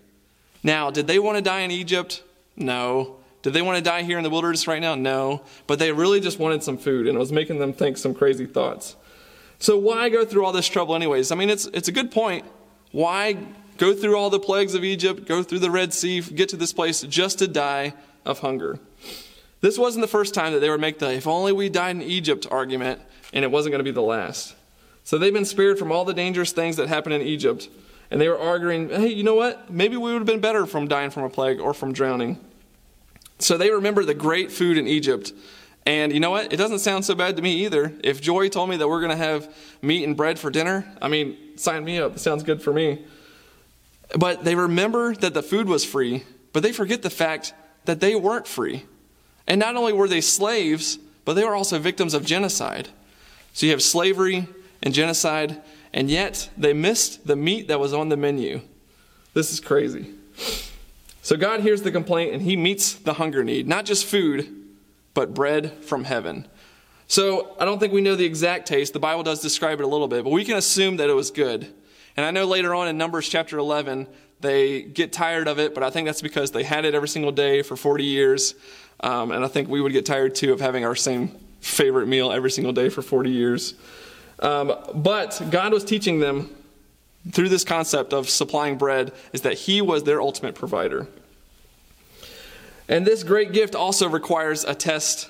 Now, 0.64 0.90
did 0.90 1.08
they 1.08 1.20
want 1.20 1.38
to 1.38 1.42
die 1.44 1.62
in 1.62 1.72
Egypt? 1.72 2.24
No. 2.58 3.18
Did 3.44 3.54
they 3.54 3.62
want 3.62 3.78
to 3.78 3.84
die 3.84 4.02
here 4.02 4.18
in 4.18 4.24
the 4.24 4.32
wilderness 4.32 4.68
right 4.68 4.82
now? 4.82 4.96
No. 4.96 5.44
But 5.68 5.78
they 5.78 5.92
really 5.92 6.20
just 6.20 6.40
wanted 6.40 6.64
some 6.64 6.78
food, 6.78 7.08
and 7.08 7.16
it 7.16 7.20
was 7.20 7.32
making 7.32 7.60
them 7.60 7.72
think 7.72 7.98
some 7.98 8.16
crazy 8.16 8.48
thoughts. 8.48 8.96
So, 9.60 9.78
why 9.78 10.10
go 10.10 10.26
through 10.26 10.46
all 10.46 10.52
this 10.52 10.68
trouble, 10.68 10.96
anyways? 10.96 11.32
I 11.32 11.36
mean, 11.36 11.52
it's, 11.52 11.68
it's 11.68 11.88
a 11.88 11.94
good 11.94 12.12
point. 12.12 12.44
Why 12.92 13.38
go 13.78 13.94
through 13.94 14.18
all 14.18 14.32
the 14.32 14.40
plagues 14.40 14.74
of 14.74 14.84
Egypt, 14.84 15.28
go 15.28 15.44
through 15.44 15.60
the 15.60 15.72
Red 15.72 15.94
Sea, 15.94 16.22
get 16.22 16.50
to 16.50 16.58
this 16.58 16.74
place 16.74 17.02
just 17.02 17.38
to 17.40 17.48
die 17.48 17.94
of 18.26 18.40
hunger? 18.40 18.80
This 19.66 19.80
wasn't 19.80 20.04
the 20.04 20.08
first 20.08 20.36
time 20.36 20.54
that 20.54 20.60
they 20.60 20.70
would 20.70 20.80
make 20.80 21.00
the 21.00 21.12
if 21.12 21.26
only 21.26 21.52
we 21.52 21.70
died 21.70 21.96
in 21.96 22.04
Egypt 22.04 22.46
argument, 22.52 23.02
and 23.34 23.44
it 23.44 23.50
wasn't 23.50 23.72
going 23.72 23.80
to 23.80 23.84
be 23.84 23.90
the 23.90 24.00
last. 24.00 24.54
So 25.04 25.18
they've 25.18 25.34
been 25.34 25.44
spared 25.44 25.80
from 25.80 25.92
all 25.92 26.06
the 26.06 26.14
dangerous 26.14 26.52
things 26.52 26.76
that 26.76 26.88
happened 26.88 27.16
in 27.16 27.24
Egypt, 27.24 27.68
and 28.12 28.22
they 28.22 28.30
were 28.30 28.38
arguing, 28.38 28.90
hey, 28.90 29.08
you 29.08 29.24
know 29.24 29.34
what? 29.34 29.72
Maybe 29.72 29.98
we 29.98 30.12
would 30.12 30.20
have 30.20 30.28
been 30.28 30.40
better 30.40 30.68
from 30.68 30.88
dying 30.88 31.10
from 31.10 31.24
a 31.24 31.32
plague 31.32 31.60
or 31.60 31.74
from 31.74 31.94
drowning. 31.94 32.40
So 33.40 33.58
they 33.58 33.72
remember 33.72 34.06
the 34.06 34.14
great 34.14 34.52
food 34.52 34.78
in 34.78 34.88
Egypt. 34.88 35.34
And 35.84 36.14
you 36.14 36.20
know 36.20 36.30
what? 36.30 36.54
It 36.54 36.58
doesn't 36.58 36.78
sound 36.78 37.04
so 37.04 37.16
bad 37.16 37.36
to 37.38 37.42
me 37.42 37.66
either. 37.66 37.92
If 38.04 38.22
Joy 38.22 38.50
told 38.50 38.70
me 38.70 38.78
that 38.78 38.88
we're 38.88 39.02
going 39.02 39.18
to 39.18 39.18
have 39.18 39.52
meat 39.82 40.04
and 40.04 40.16
bread 40.16 40.38
for 40.38 40.52
dinner, 40.52 40.86
I 41.02 41.08
mean, 41.08 41.58
sign 41.58 41.84
me 41.84 41.98
up. 41.98 42.18
It 42.18 42.20
sounds 42.20 42.44
good 42.44 42.62
for 42.62 42.72
me. 42.72 43.04
But 44.16 44.44
they 44.44 44.54
remember 44.54 45.16
that 45.16 45.34
the 45.34 45.42
food 45.42 45.68
was 45.68 45.84
free, 45.84 46.24
but 46.54 46.62
they 46.62 46.72
forget 46.72 47.02
the 47.02 47.10
fact 47.10 47.56
that 47.86 48.00
they 48.00 48.14
weren't 48.14 48.46
free. 48.46 48.86
And 49.48 49.60
not 49.60 49.76
only 49.76 49.94
were 49.94 50.08
they 50.08 50.22
slaves, 50.22 50.98
but 51.24 51.34
they 51.34 51.44
were 51.44 51.56
also 51.56 51.80
victims 51.80 52.14
of 52.14 52.26
genocide. 52.26 52.90
So 53.54 53.66
you 53.66 53.72
have 53.72 53.82
slavery 53.82 54.48
and 54.84 54.94
genocide, 54.94 55.62
and 55.94 56.10
yet 56.10 56.50
they 56.58 56.74
missed 56.74 57.26
the 57.28 57.36
meat 57.36 57.68
that 57.68 57.80
was 57.80 57.94
on 57.94 58.10
the 58.10 58.18
menu. 58.18 58.62
This 59.34 59.52
is 59.52 59.60
crazy. 59.60 60.14
So 61.22 61.36
God 61.36 61.62
hears 61.62 61.82
the 61.82 61.92
complaint 61.92 62.34
and 62.34 62.42
he 62.44 62.56
meets 62.56 62.94
the 62.94 63.14
hunger 63.14 63.44
need, 63.44 63.68
not 63.68 63.86
just 63.86 64.06
food, 64.06 64.48
but 65.14 65.34
bread 65.34 65.72
from 65.84 66.04
heaven. 66.04 66.48
So 67.08 67.56
I 67.60 67.66
don't 67.66 67.80
think 67.80 67.94
we 67.94 68.02
know 68.02 68.16
the 68.16 68.26
exact 68.26 68.68
taste. 68.68 68.94
The 68.94 69.00
Bible 69.00 69.24
does 69.24 69.42
describe 69.42 69.80
it 69.80 69.84
a 69.84 69.88
little 69.88 70.08
bit, 70.08 70.24
but 70.24 70.32
we 70.32 70.46
can 70.46 70.56
assume 70.56 70.98
that 70.98 71.10
it 71.10 71.14
was 71.14 71.32
good. 71.32 71.74
And 72.18 72.26
I 72.26 72.32
know 72.32 72.46
later 72.46 72.74
on 72.76 72.88
in 72.88 72.98
Numbers 72.98 73.28
chapter 73.28 73.58
11, 73.58 74.08
they 74.42 74.84
get 74.84 75.14
tired 75.14 75.48
of 75.48 75.60
it, 75.60 75.74
but 75.74 75.84
I 75.84 75.90
think 75.90 76.06
that's 76.06 76.22
because 76.22 76.52
they 76.52 76.64
had 76.64 76.86
it 76.86 76.94
every 76.94 77.08
single 77.08 77.32
day 77.32 77.62
for 77.62 77.76
40 77.76 78.04
years. 78.04 78.54
Um, 79.06 79.32
and 79.32 79.46
I 79.46 79.48
think 79.48 79.70
we 79.70 79.82
would 79.82 79.94
get 79.94 80.04
tired 80.04 80.34
too 80.34 80.52
of 80.52 80.60
having 80.60 80.84
our 80.84 80.96
same 80.96 81.30
favorite 81.62 82.08
meal 82.08 82.32
every 82.32 82.50
single 82.50 82.74
day 82.74 82.90
for 82.90 83.04
40 83.04 83.30
years. 83.30 83.76
Um, 84.40 84.74
but 84.96 85.40
God 85.52 85.74
was 85.74 85.84
teaching 85.84 86.20
them 86.20 86.50
through 87.32 87.50
this 87.50 87.64
concept 87.64 88.14
of 88.14 88.28
supplying 88.28 88.80
bread 88.80 89.14
is 89.32 89.42
that 89.42 89.54
He 89.54 89.80
was 89.80 90.06
their 90.06 90.20
ultimate 90.20 90.56
provider. 90.56 91.08
And 92.90 93.06
this 93.06 93.24
great 93.24 93.52
gift 93.52 93.76
also 93.76 94.10
requires 94.10 94.64
a 94.64 94.74
test 94.74 95.30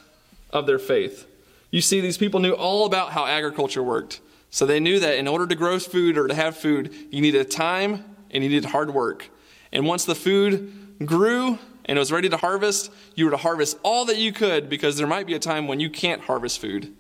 of 0.52 0.68
their 0.68 0.80
faith. 0.80 1.28
You 1.70 1.82
see, 1.82 2.00
these 2.00 2.18
people 2.18 2.40
knew 2.40 2.54
all 2.54 2.86
about 2.86 3.12
how 3.12 3.26
agriculture 3.26 3.84
worked. 3.84 4.22
So 4.52 4.66
they 4.66 4.80
knew 4.80 5.02
that 5.02 5.18
in 5.18 5.28
order 5.28 5.48
to 5.48 5.56
grow 5.56 5.80
food 5.80 6.18
or 6.18 6.30
to 6.30 6.34
have 6.34 6.56
food, 6.56 6.94
you 7.12 7.20
needed 7.20 7.52
time 7.52 8.06
and 8.32 8.42
you 8.42 8.50
needed 8.50 8.70
hard 8.70 8.94
work. 8.94 9.30
And 9.74 9.86
once 9.86 10.06
the 10.06 10.16
food 10.16 10.96
grew 11.06 11.60
and 11.86 11.98
it 11.98 12.00
was 12.00 12.12
ready 12.12 12.30
to 12.30 12.38
harvest, 12.38 12.92
you 13.16 13.26
were 13.26 13.32
to 13.32 13.38
harvest 13.38 13.78
all 13.84 14.06
that 14.06 14.18
you 14.18 14.34
could 14.34 14.70
because 14.70 14.98
there 14.98 15.08
might 15.08 15.28
be 15.28 15.34
a 15.34 15.40
time 15.40 15.68
when 15.68 15.80
you 15.80 15.90
can't 15.90 16.22
harvest 16.22 16.60
food. 16.60 16.94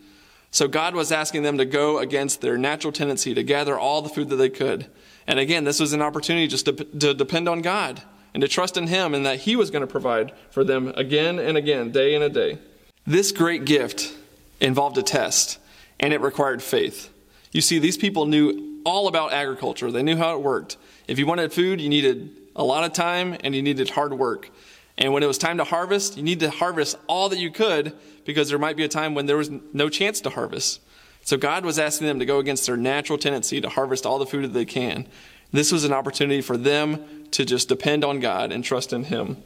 So 0.51 0.67
God 0.67 0.95
was 0.95 1.11
asking 1.11 1.43
them 1.43 1.57
to 1.57 1.65
go 1.65 1.97
against 1.99 2.41
their 2.41 2.57
natural 2.57 2.93
tendency 2.93 3.33
to 3.33 3.43
gather 3.43 3.77
all 3.77 4.01
the 4.01 4.09
food 4.09 4.29
that 4.29 4.37
they 4.37 4.49
could. 4.49 4.87
And 5.27 5.39
again, 5.39 5.63
this 5.63 5.79
was 5.79 5.91
an 5.93 6.01
opportunity 6.01 6.47
just 6.47 6.65
to, 6.65 6.73
to 6.73 7.13
depend 7.13 7.49
on 7.49 7.61
God 7.61 8.01
and 8.33 8.41
to 8.41 8.47
trust 8.47 8.77
in 8.77 8.87
Him 8.87 9.13
and 9.13 9.25
that 9.25 9.39
He 9.39 9.55
was 9.55 9.71
going 9.71 9.81
to 9.81 9.87
provide 9.87 10.33
for 10.51 10.63
them 10.63 10.93
again 10.95 11.39
and 11.39 11.57
again, 11.57 11.91
day 11.91 12.15
in 12.15 12.21
a 12.21 12.29
day. 12.29 12.59
This 13.07 13.31
great 13.31 13.65
gift 13.65 14.15
involved 14.59 14.97
a 14.97 15.03
test, 15.03 15.59
and 15.99 16.13
it 16.13 16.21
required 16.21 16.61
faith. 16.63 17.11
You 17.51 17.61
see, 17.61 17.79
these 17.79 17.97
people 17.97 18.25
knew 18.25 18.81
all 18.85 19.07
about 19.07 19.33
agriculture, 19.33 19.91
they 19.91 20.03
knew 20.03 20.17
how 20.17 20.35
it 20.35 20.41
worked. 20.41 20.77
If 21.07 21.19
you 21.19 21.25
wanted 21.25 21.53
food, 21.53 21.81
you 21.81 21.89
needed 21.89 22.35
a 22.55 22.63
lot 22.63 22.83
of 22.83 22.93
time 22.93 23.37
and 23.43 23.55
you 23.55 23.61
needed 23.61 23.89
hard 23.89 24.13
work. 24.13 24.49
And 24.97 25.11
when 25.11 25.23
it 25.23 25.27
was 25.27 25.37
time 25.37 25.57
to 25.57 25.63
harvest, 25.63 26.17
you 26.17 26.23
need 26.23 26.39
to 26.39 26.49
harvest 26.49 26.97
all 27.07 27.29
that 27.29 27.39
you 27.39 27.51
could 27.51 27.93
because 28.23 28.49
there 28.49 28.59
might 28.59 28.77
be 28.77 28.83
a 28.83 28.89
time 28.89 29.13
when 29.13 29.25
there 29.25 29.37
was 29.37 29.51
no 29.73 29.89
chance 29.89 30.21
to 30.21 30.29
harvest. 30.29 30.81
So 31.23 31.37
God 31.37 31.65
was 31.65 31.79
asking 31.79 32.07
them 32.07 32.19
to 32.19 32.25
go 32.25 32.39
against 32.39 32.65
their 32.65 32.77
natural 32.77 33.17
tendency 33.17 33.59
to 33.59 33.69
harvest 33.69 34.05
all 34.05 34.19
the 34.19 34.25
food 34.25 34.43
that 34.43 34.53
they 34.53 34.65
can. 34.65 35.07
This 35.51 35.71
was 35.71 35.83
an 35.83 35.91
opportunity 35.91 36.41
for 36.41 36.55
them 36.55 37.27
to 37.31 37.45
just 37.45 37.67
depend 37.67 38.05
on 38.05 38.19
God 38.19 38.51
and 38.51 38.63
trust 38.63 38.93
in 38.93 39.05
Him. 39.05 39.37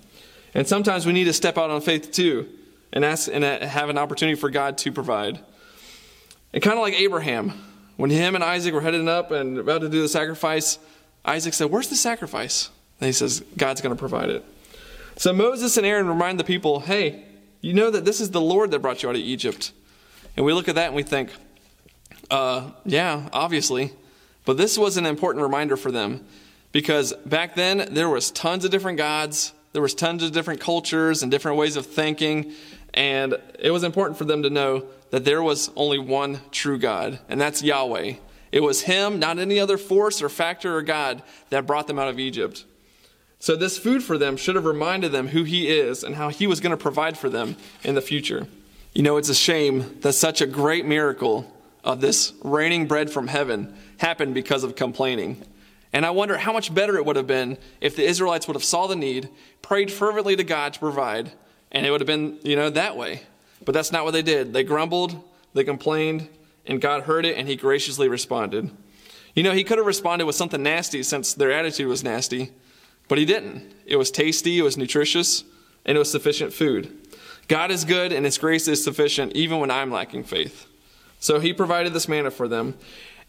And 0.54 0.68
sometimes 0.68 1.06
we 1.06 1.14
need 1.14 1.26
to 1.26 1.34
step 1.34 1.58
out 1.58 1.70
on 1.70 1.82
faith 1.82 2.12
too 2.12 2.48
and 2.92 3.06
ask 3.06 3.30
and 3.32 3.44
uh, 3.44 3.66
have 3.66 3.90
an 3.90 3.98
opportunity 3.98 4.40
for 4.40 4.50
God 4.50 4.78
to 4.80 4.92
provide. 4.92 5.40
And 6.54 6.64
kind 6.64 6.78
of 6.78 6.82
like 6.82 6.96
Abraham, 6.96 7.50
when 7.98 8.10
him 8.10 8.36
and 8.36 8.44
Isaac 8.44 8.74
were 8.74 8.82
heading 8.82 9.08
up 9.08 9.32
and 9.32 9.60
about 9.60 9.82
to 9.82 9.90
do 9.90 10.02
the 10.02 10.10
sacrifice, 10.10 10.80
Isaac 11.24 11.54
said, 11.54 11.70
Where's 11.70 11.90
the 11.90 11.96
sacrifice? 11.96 12.70
And 13.00 13.06
he 13.08 13.14
says, 13.14 13.44
God's 13.58 13.82
going 13.82 13.96
to 13.96 14.00
provide 14.00 14.30
it. 14.30 14.44
So 15.20 15.34
Moses 15.34 15.76
and 15.76 15.86
Aaron 15.86 16.08
remind 16.08 16.40
the 16.40 16.46
people, 16.46 16.80
Hey, 16.80 17.26
you 17.60 17.74
know 17.74 17.92
that 17.92 18.06
this 18.06 18.22
is 18.22 18.32
the 18.32 18.40
Lord 18.40 18.72
that 18.72 18.80
brought 18.80 19.04
you 19.04 19.10
out 19.10 19.16
of 19.16 19.22
Egypt. 19.22 19.74
And 20.38 20.46
we 20.46 20.54
look 20.54 20.70
at 20.70 20.76
that 20.76 20.88
and 20.88 20.96
we 20.96 21.04
think, 21.04 21.30
uh, 22.32 22.72
yeah, 22.86 23.28
obviously. 23.34 23.92
But 24.46 24.56
this 24.56 24.78
was 24.78 24.96
an 24.96 25.06
important 25.06 25.44
reminder 25.44 25.76
for 25.76 25.92
them 25.92 26.26
because 26.72 27.12
back 27.26 27.56
then 27.56 27.90
there 27.92 28.08
was 28.08 28.32
tons 28.32 28.64
of 28.64 28.72
different 28.72 28.98
gods, 28.98 29.52
there 29.74 29.82
was 29.82 29.94
tons 29.94 30.24
of 30.24 30.32
different 30.32 30.62
cultures 30.62 31.22
and 31.22 31.30
different 31.30 31.58
ways 31.58 31.76
of 31.76 31.86
thinking, 31.86 32.54
and 32.94 33.36
it 33.60 33.72
was 33.72 33.84
important 33.84 34.18
for 34.18 34.24
them 34.24 34.44
to 34.44 34.50
know 34.50 34.86
that 35.10 35.26
there 35.26 35.44
was 35.44 35.70
only 35.76 36.00
one 36.00 36.40
true 36.52 36.78
God, 36.78 37.20
and 37.28 37.42
that's 37.42 37.62
Yahweh. 37.62 38.14
It 38.54 38.62
was 38.62 38.84
Him, 38.84 39.20
not 39.20 39.38
any 39.38 39.60
other 39.60 39.78
force 39.78 40.22
or 40.22 40.30
factor 40.30 40.78
or 40.78 40.82
God, 40.82 41.24
that 41.50 41.68
brought 41.68 41.88
them 41.88 42.00
out 42.00 42.08
of 42.08 42.20
Egypt. 42.20 42.64
So, 43.40 43.56
this 43.56 43.78
food 43.78 44.04
for 44.04 44.18
them 44.18 44.36
should 44.36 44.56
have 44.56 44.66
reminded 44.66 45.12
them 45.12 45.30
who 45.30 45.44
He 45.44 45.70
is 45.70 46.04
and 46.04 46.16
how 46.16 46.30
He 46.30 46.46
was 46.46 46.60
going 46.60 46.72
to 46.72 46.78
provide 46.78 47.18
for 47.18 47.30
them 47.30 47.56
in 47.84 47.96
the 47.96 48.02
future. 48.02 48.48
You 48.94 49.02
know, 49.02 49.18
it's 49.18 49.30
a 49.30 49.36
shame 49.36 49.98
that 50.02 50.14
such 50.14 50.42
a 50.42 50.48
great 50.48 50.86
miracle 50.86 51.52
of 51.84 52.02
this 52.02 52.34
raining 52.44 52.88
bread 52.88 53.10
from 53.10 53.28
heaven 53.28 53.74
happened 53.98 54.34
because 54.34 54.64
of 54.64 54.76
complaining. 54.76 55.42
And 55.94 56.06
I 56.06 56.12
wonder 56.12 56.38
how 56.38 56.54
much 56.54 56.74
better 56.74 56.98
it 56.98 57.06
would 57.06 57.16
have 57.16 57.28
been 57.28 57.58
if 57.82 57.96
the 57.96 58.04
Israelites 58.06 58.48
would 58.48 58.56
have 58.56 58.64
saw 58.64 58.88
the 58.88 58.96
need, 58.96 59.30
prayed 59.62 59.92
fervently 59.92 60.36
to 60.36 60.44
God 60.44 60.74
to 60.74 60.80
provide, 60.80 61.32
and 61.72 61.86
it 61.86 61.92
would 61.92 62.02
have 62.02 62.08
been, 62.08 62.40
you 62.44 62.56
know, 62.56 62.70
that 62.70 62.98
way. 62.98 63.22
But 63.66 63.74
that's 63.74 63.92
not 63.92 64.06
what 64.06 64.12
they 64.12 64.22
did. 64.22 64.54
They 64.54 64.64
grumbled, 64.64 65.24
they 65.54 65.64
complained, 65.64 66.28
and 66.66 66.80
God 66.80 67.04
heard 67.04 67.26
it 67.26 67.38
and 67.38 67.48
he 67.48 67.56
graciously 67.56 68.08
responded. 68.08 68.70
You 69.34 69.44
know, 69.44 69.54
he 69.54 69.64
could 69.64 69.78
have 69.78 69.88
responded 69.88 70.26
with 70.26 70.36
something 70.36 70.62
nasty 70.62 71.04
since 71.04 71.34
their 71.34 71.52
attitude 71.52 71.88
was 71.88 72.04
nasty, 72.04 72.52
but 73.10 73.18
he 73.18 73.26
didn't. 73.26 73.74
It 73.86 73.98
was 73.98 74.10
tasty, 74.12 74.60
it 74.60 74.62
was 74.62 74.78
nutritious, 74.78 75.44
and 75.86 75.98
it 75.98 76.00
was 76.00 76.10
sufficient 76.10 76.54
food. 76.54 76.96
God 77.50 77.72
is 77.72 77.84
good 77.84 78.14
and 78.14 78.24
his 78.24 78.38
grace 78.38 78.68
is 78.70 78.82
sufficient 78.82 79.34
even 79.34 79.60
when 79.60 79.72
I'm 79.72 79.92
lacking 79.92 80.24
faith. 80.24 80.68
So 81.20 81.40
he 81.40 81.52
provided 81.52 81.92
this 81.92 82.08
manna 82.08 82.32
for 82.32 82.48
them. 82.48 82.76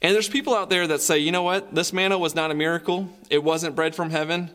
And 0.02 0.14
there's 0.14 0.28
people 0.28 0.54
out 0.54 0.70
there 0.70 0.87
that 0.87 1.00
say, 1.00 1.18
you 1.18 1.32
know 1.32 1.42
what? 1.42 1.75
This 1.75 1.92
manna 1.92 2.18
was 2.18 2.34
not 2.34 2.50
a 2.50 2.54
miracle. 2.54 3.08
It 3.30 3.42
wasn't 3.42 3.75
bread 3.75 3.94
from 3.94 4.10
heaven. 4.10 4.50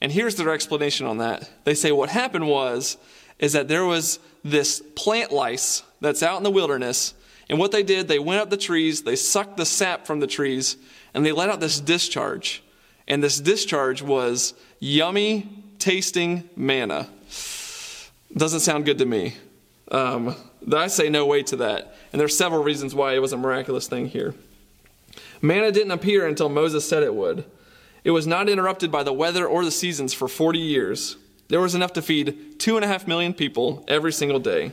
And 0.00 0.12
here's 0.12 0.36
their 0.36 0.50
explanation 0.50 1.06
on 1.06 1.18
that. 1.18 1.50
They 1.64 1.74
say 1.74 1.92
what 1.92 2.08
happened 2.08 2.48
was 2.48 2.96
is 3.38 3.52
that 3.52 3.68
there 3.68 3.84
was 3.84 4.20
this 4.44 4.80
plant 4.94 5.32
lice 5.32 5.82
that's 6.00 6.22
out 6.22 6.38
in 6.38 6.44
the 6.44 6.50
wilderness. 6.50 7.14
And 7.48 7.58
what 7.58 7.72
they 7.72 7.82
did, 7.82 8.08
they 8.08 8.18
went 8.18 8.40
up 8.40 8.50
the 8.50 8.56
trees, 8.56 9.02
they 9.02 9.16
sucked 9.16 9.56
the 9.56 9.66
sap 9.66 10.06
from 10.06 10.20
the 10.20 10.26
trees, 10.26 10.76
and 11.14 11.24
they 11.24 11.32
let 11.32 11.48
out 11.48 11.60
this 11.60 11.80
discharge. 11.80 12.62
And 13.08 13.22
this 13.22 13.40
discharge 13.40 14.02
was 14.02 14.54
yummy 14.78 15.48
tasting 15.78 16.48
manna. 16.54 17.08
Doesn't 18.36 18.60
sound 18.60 18.84
good 18.84 18.98
to 18.98 19.06
me. 19.06 19.34
Um, 19.90 20.36
I 20.72 20.88
say 20.88 21.08
no 21.08 21.24
way 21.26 21.42
to 21.44 21.56
that. 21.56 21.96
And 22.12 22.20
there's 22.20 22.36
several 22.36 22.62
reasons 22.62 22.94
why 22.94 23.14
it 23.14 23.20
was 23.20 23.32
a 23.32 23.38
miraculous 23.38 23.88
thing 23.88 24.06
here. 24.06 24.34
Manna 25.40 25.72
didn't 25.72 25.92
appear 25.92 26.26
until 26.26 26.48
Moses 26.48 26.86
said 26.86 27.02
it 27.02 27.14
would. 27.14 27.44
It 28.04 28.10
was 28.10 28.26
not 28.26 28.48
interrupted 28.48 28.92
by 28.92 29.02
the 29.02 29.12
weather 29.12 29.46
or 29.46 29.64
the 29.64 29.70
seasons 29.70 30.12
for 30.12 30.28
40 30.28 30.58
years. 30.58 31.16
There 31.48 31.60
was 31.60 31.74
enough 31.74 31.94
to 31.94 32.02
feed 32.02 32.58
two 32.60 32.76
and 32.76 32.84
a 32.84 32.88
half 32.88 33.08
million 33.08 33.32
people 33.32 33.84
every 33.88 34.12
single 34.12 34.38
day. 34.38 34.72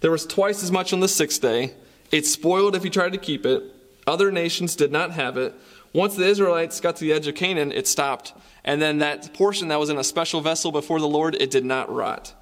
There 0.00 0.10
was 0.10 0.26
twice 0.26 0.62
as 0.62 0.72
much 0.72 0.92
on 0.92 1.00
the 1.00 1.08
sixth 1.08 1.42
day. 1.42 1.74
It 2.10 2.26
spoiled 2.26 2.74
if 2.74 2.84
you 2.84 2.90
tried 2.90 3.12
to 3.12 3.18
keep 3.18 3.44
it. 3.44 3.62
Other 4.06 4.30
nations 4.30 4.76
did 4.76 4.92
not 4.92 5.10
have 5.12 5.36
it. 5.36 5.54
Once 5.96 6.14
the 6.14 6.26
Israelites 6.26 6.78
got 6.78 6.94
to 6.94 7.04
the 7.04 7.12
edge 7.14 7.26
of 7.26 7.34
Canaan, 7.34 7.72
it 7.72 7.88
stopped. 7.88 8.34
And 8.64 8.82
then 8.82 8.98
that 8.98 9.32
portion 9.32 9.68
that 9.68 9.80
was 9.80 9.88
in 9.88 9.96
a 9.96 10.04
special 10.04 10.42
vessel 10.42 10.70
before 10.70 11.00
the 11.00 11.08
Lord, 11.08 11.34
it 11.36 11.50
did 11.50 11.64
not 11.64 11.90
rot. 11.90 12.34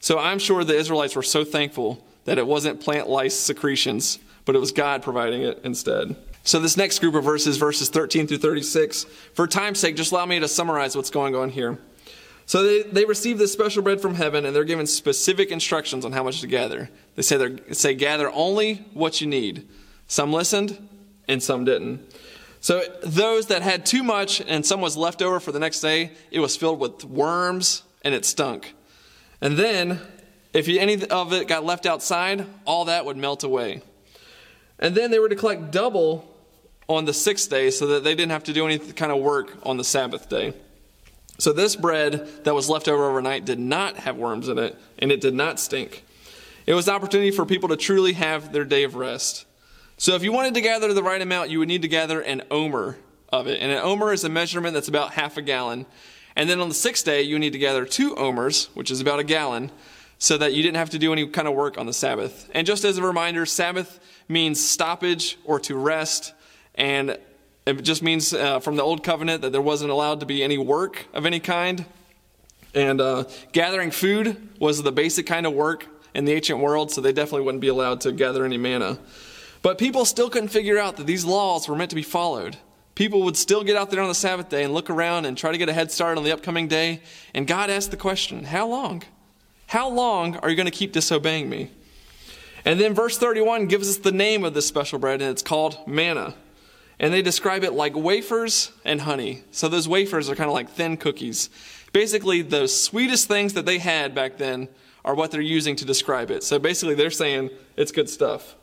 So 0.00 0.18
I'm 0.18 0.40
sure 0.40 0.64
the 0.64 0.74
Israelites 0.74 1.14
were 1.14 1.22
so 1.22 1.44
thankful 1.44 2.04
that 2.24 2.36
it 2.36 2.48
wasn't 2.48 2.80
plant 2.80 3.08
lice 3.08 3.38
secretions, 3.38 4.18
but 4.44 4.56
it 4.56 4.58
was 4.58 4.72
God 4.72 5.04
providing 5.04 5.42
it 5.42 5.60
instead. 5.62 6.16
So, 6.42 6.58
this 6.58 6.76
next 6.76 6.98
group 6.98 7.14
of 7.14 7.22
verses, 7.22 7.56
verses 7.56 7.88
13 7.90 8.26
through 8.26 8.38
36, 8.38 9.04
for 9.34 9.46
time's 9.46 9.78
sake, 9.78 9.96
just 9.96 10.10
allow 10.10 10.26
me 10.26 10.40
to 10.40 10.48
summarize 10.48 10.96
what's 10.96 11.10
going 11.10 11.34
on 11.34 11.50
here. 11.50 11.78
So, 12.46 12.62
they, 12.62 12.82
they 12.82 13.04
receive 13.04 13.38
this 13.38 13.52
special 13.52 13.82
bread 13.82 14.00
from 14.00 14.14
heaven, 14.14 14.44
and 14.44 14.54
they're 14.54 14.62
given 14.62 14.86
specific 14.86 15.50
instructions 15.50 16.04
on 16.04 16.12
how 16.12 16.22
much 16.22 16.40
to 16.42 16.46
gather. 16.46 16.88
They 17.16 17.22
say, 17.22 17.36
they 17.36 17.74
say 17.74 17.94
gather 17.94 18.30
only 18.30 18.84
what 18.94 19.20
you 19.20 19.26
need. 19.26 19.68
Some 20.06 20.32
listened, 20.32 20.78
and 21.26 21.42
some 21.42 21.64
didn't. 21.64 22.00
So, 22.66 22.82
those 23.04 23.46
that 23.46 23.62
had 23.62 23.86
too 23.86 24.02
much 24.02 24.40
and 24.40 24.66
some 24.66 24.80
was 24.80 24.96
left 24.96 25.22
over 25.22 25.38
for 25.38 25.52
the 25.52 25.60
next 25.60 25.78
day, 25.78 26.10
it 26.32 26.40
was 26.40 26.56
filled 26.56 26.80
with 26.80 27.04
worms 27.04 27.84
and 28.02 28.12
it 28.12 28.24
stunk. 28.24 28.74
And 29.40 29.56
then 29.56 30.00
if 30.52 30.68
any 30.68 31.04
of 31.04 31.32
it 31.32 31.46
got 31.46 31.64
left 31.64 31.86
outside, 31.86 32.44
all 32.64 32.86
that 32.86 33.04
would 33.04 33.16
melt 33.16 33.44
away. 33.44 33.82
And 34.80 34.96
then 34.96 35.12
they 35.12 35.20
were 35.20 35.28
to 35.28 35.36
collect 35.36 35.70
double 35.70 36.28
on 36.88 37.04
the 37.04 37.14
sixth 37.14 37.48
day 37.48 37.70
so 37.70 37.86
that 37.86 38.02
they 38.02 38.16
didn't 38.16 38.32
have 38.32 38.42
to 38.42 38.52
do 38.52 38.66
any 38.66 38.80
kind 38.80 39.12
of 39.12 39.18
work 39.22 39.56
on 39.62 39.76
the 39.76 39.84
Sabbath 39.84 40.28
day. 40.28 40.52
So 41.38 41.52
this 41.52 41.76
bread 41.76 42.28
that 42.42 42.52
was 42.56 42.68
left 42.68 42.88
over 42.88 43.08
overnight 43.08 43.44
did 43.44 43.60
not 43.60 43.98
have 43.98 44.16
worms 44.16 44.48
in 44.48 44.58
it, 44.58 44.76
and 44.98 45.12
it 45.12 45.20
did 45.20 45.34
not 45.34 45.60
stink. 45.60 46.02
It 46.66 46.74
was 46.74 46.88
an 46.88 46.96
opportunity 46.96 47.30
for 47.30 47.46
people 47.46 47.68
to 47.68 47.76
truly 47.76 48.14
have 48.14 48.52
their 48.52 48.64
day 48.64 48.82
of 48.82 48.96
rest. 48.96 49.46
So 49.98 50.14
if 50.14 50.22
you 50.22 50.30
wanted 50.30 50.54
to 50.54 50.60
gather 50.60 50.92
the 50.92 51.02
right 51.02 51.20
amount, 51.22 51.48
you 51.50 51.58
would 51.58 51.68
need 51.68 51.82
to 51.82 51.88
gather 51.88 52.20
an 52.20 52.42
omer 52.50 52.98
of 53.32 53.46
it. 53.46 53.60
And 53.60 53.72
an 53.72 53.78
omer 53.78 54.12
is 54.12 54.24
a 54.24 54.28
measurement 54.28 54.74
that's 54.74 54.88
about 54.88 55.12
half 55.12 55.38
a 55.38 55.42
gallon. 55.42 55.86
And 56.34 56.50
then 56.50 56.60
on 56.60 56.68
the 56.68 56.74
sixth 56.74 57.04
day, 57.04 57.22
you 57.22 57.38
need 57.38 57.54
to 57.54 57.58
gather 57.58 57.86
two 57.86 58.14
omers, 58.16 58.66
which 58.74 58.90
is 58.90 59.00
about 59.00 59.20
a 59.20 59.24
gallon 59.24 59.70
so 60.18 60.36
that 60.36 60.52
you 60.52 60.62
didn't 60.62 60.76
have 60.76 60.90
to 60.90 60.98
do 60.98 61.12
any 61.12 61.26
kind 61.26 61.48
of 61.48 61.54
work 61.54 61.78
on 61.78 61.86
the 61.86 61.92
Sabbath. 61.94 62.50
And 62.52 62.66
just 62.66 62.84
as 62.84 62.98
a 62.98 63.02
reminder, 63.02 63.46
Sabbath 63.46 64.00
means 64.28 64.62
stoppage 64.62 65.38
or 65.44 65.60
to 65.60 65.76
rest, 65.76 66.34
and 66.74 67.18
it 67.66 67.82
just 67.82 68.02
means 68.02 68.32
uh, 68.32 68.60
from 68.60 68.76
the 68.76 68.82
Old 68.82 69.02
Covenant 69.02 69.42
that 69.42 69.52
there 69.52 69.62
wasn't 69.62 69.90
allowed 69.90 70.20
to 70.20 70.26
be 70.26 70.42
any 70.42 70.58
work 70.58 71.06
of 71.12 71.26
any 71.26 71.40
kind. 71.40 71.84
And 72.74 73.00
uh, 73.00 73.24
gathering 73.52 73.90
food 73.90 74.48
was 74.58 74.82
the 74.82 74.92
basic 74.92 75.26
kind 75.26 75.46
of 75.46 75.52
work 75.52 75.86
in 76.14 76.24
the 76.24 76.32
ancient 76.32 76.60
world, 76.60 76.90
so 76.90 77.00
they 77.00 77.12
definitely 77.12 77.44
wouldn't 77.44 77.62
be 77.62 77.68
allowed 77.68 78.02
to 78.02 78.12
gather 78.12 78.44
any 78.44 78.58
manna. 78.58 78.98
But 79.66 79.78
people 79.78 80.04
still 80.04 80.30
couldn't 80.30 80.50
figure 80.50 80.78
out 80.78 80.96
that 80.96 81.08
these 81.08 81.24
laws 81.24 81.66
were 81.66 81.74
meant 81.74 81.90
to 81.90 81.96
be 81.96 82.04
followed. 82.04 82.56
People 82.94 83.24
would 83.24 83.36
still 83.36 83.64
get 83.64 83.74
out 83.74 83.90
there 83.90 84.00
on 84.00 84.06
the 84.06 84.14
Sabbath 84.14 84.48
day 84.48 84.62
and 84.62 84.72
look 84.72 84.88
around 84.90 85.24
and 85.24 85.36
try 85.36 85.50
to 85.50 85.58
get 85.58 85.68
a 85.68 85.72
head 85.72 85.90
start 85.90 86.16
on 86.16 86.22
the 86.22 86.30
upcoming 86.30 86.68
day. 86.68 87.02
And 87.34 87.48
God 87.48 87.68
asked 87.68 87.90
the 87.90 87.96
question, 87.96 88.44
How 88.44 88.68
long? 88.68 89.02
How 89.66 89.88
long 89.88 90.36
are 90.36 90.50
you 90.50 90.54
going 90.54 90.66
to 90.66 90.70
keep 90.70 90.92
disobeying 90.92 91.50
me? 91.50 91.72
And 92.64 92.78
then 92.78 92.94
verse 92.94 93.18
31 93.18 93.66
gives 93.66 93.88
us 93.88 93.96
the 93.96 94.12
name 94.12 94.44
of 94.44 94.54
this 94.54 94.68
special 94.68 95.00
bread, 95.00 95.20
and 95.20 95.32
it's 95.32 95.42
called 95.42 95.84
manna. 95.84 96.36
And 97.00 97.12
they 97.12 97.20
describe 97.20 97.64
it 97.64 97.72
like 97.72 97.96
wafers 97.96 98.70
and 98.84 99.00
honey. 99.00 99.42
So 99.50 99.68
those 99.68 99.88
wafers 99.88 100.30
are 100.30 100.36
kind 100.36 100.48
of 100.48 100.54
like 100.54 100.70
thin 100.70 100.96
cookies. 100.96 101.50
Basically, 101.92 102.40
the 102.40 102.68
sweetest 102.68 103.26
things 103.26 103.54
that 103.54 103.66
they 103.66 103.78
had 103.78 104.14
back 104.14 104.36
then 104.36 104.68
are 105.04 105.16
what 105.16 105.32
they're 105.32 105.40
using 105.40 105.74
to 105.74 105.84
describe 105.84 106.30
it. 106.30 106.44
So 106.44 106.60
basically, 106.60 106.94
they're 106.94 107.10
saying 107.10 107.50
it's 107.76 107.90
good 107.90 108.08
stuff. 108.08 108.54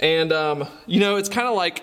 And, 0.00 0.32
um, 0.32 0.68
you 0.86 1.00
know, 1.00 1.16
it's 1.16 1.28
kind 1.28 1.48
of 1.48 1.54
like 1.54 1.82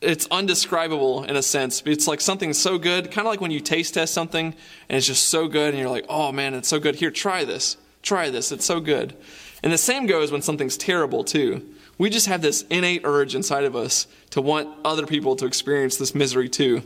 it's 0.00 0.26
undescribable 0.30 1.24
in 1.24 1.36
a 1.36 1.42
sense. 1.42 1.82
It's 1.86 2.06
like 2.06 2.20
something 2.20 2.52
so 2.52 2.78
good, 2.78 3.06
kind 3.06 3.26
of 3.26 3.30
like 3.30 3.40
when 3.40 3.50
you 3.50 3.60
taste 3.60 3.94
test 3.94 4.12
something 4.12 4.54
and 4.88 4.96
it's 4.96 5.06
just 5.06 5.28
so 5.28 5.48
good 5.48 5.70
and 5.70 5.78
you're 5.78 5.90
like, 5.90 6.06
oh 6.08 6.32
man, 6.32 6.54
it's 6.54 6.68
so 6.68 6.78
good. 6.78 6.96
Here, 6.96 7.10
try 7.10 7.44
this. 7.44 7.76
Try 8.02 8.30
this. 8.30 8.52
It's 8.52 8.64
so 8.64 8.80
good. 8.80 9.16
And 9.62 9.72
the 9.72 9.78
same 9.78 10.06
goes 10.06 10.30
when 10.30 10.42
something's 10.42 10.76
terrible 10.76 11.24
too. 11.24 11.64
We 11.96 12.10
just 12.10 12.26
have 12.26 12.42
this 12.42 12.62
innate 12.70 13.02
urge 13.04 13.34
inside 13.34 13.64
of 13.64 13.76
us 13.76 14.06
to 14.30 14.42
want 14.42 14.68
other 14.84 15.06
people 15.06 15.36
to 15.36 15.46
experience 15.46 15.96
this 15.96 16.14
misery 16.14 16.48
too. 16.48 16.82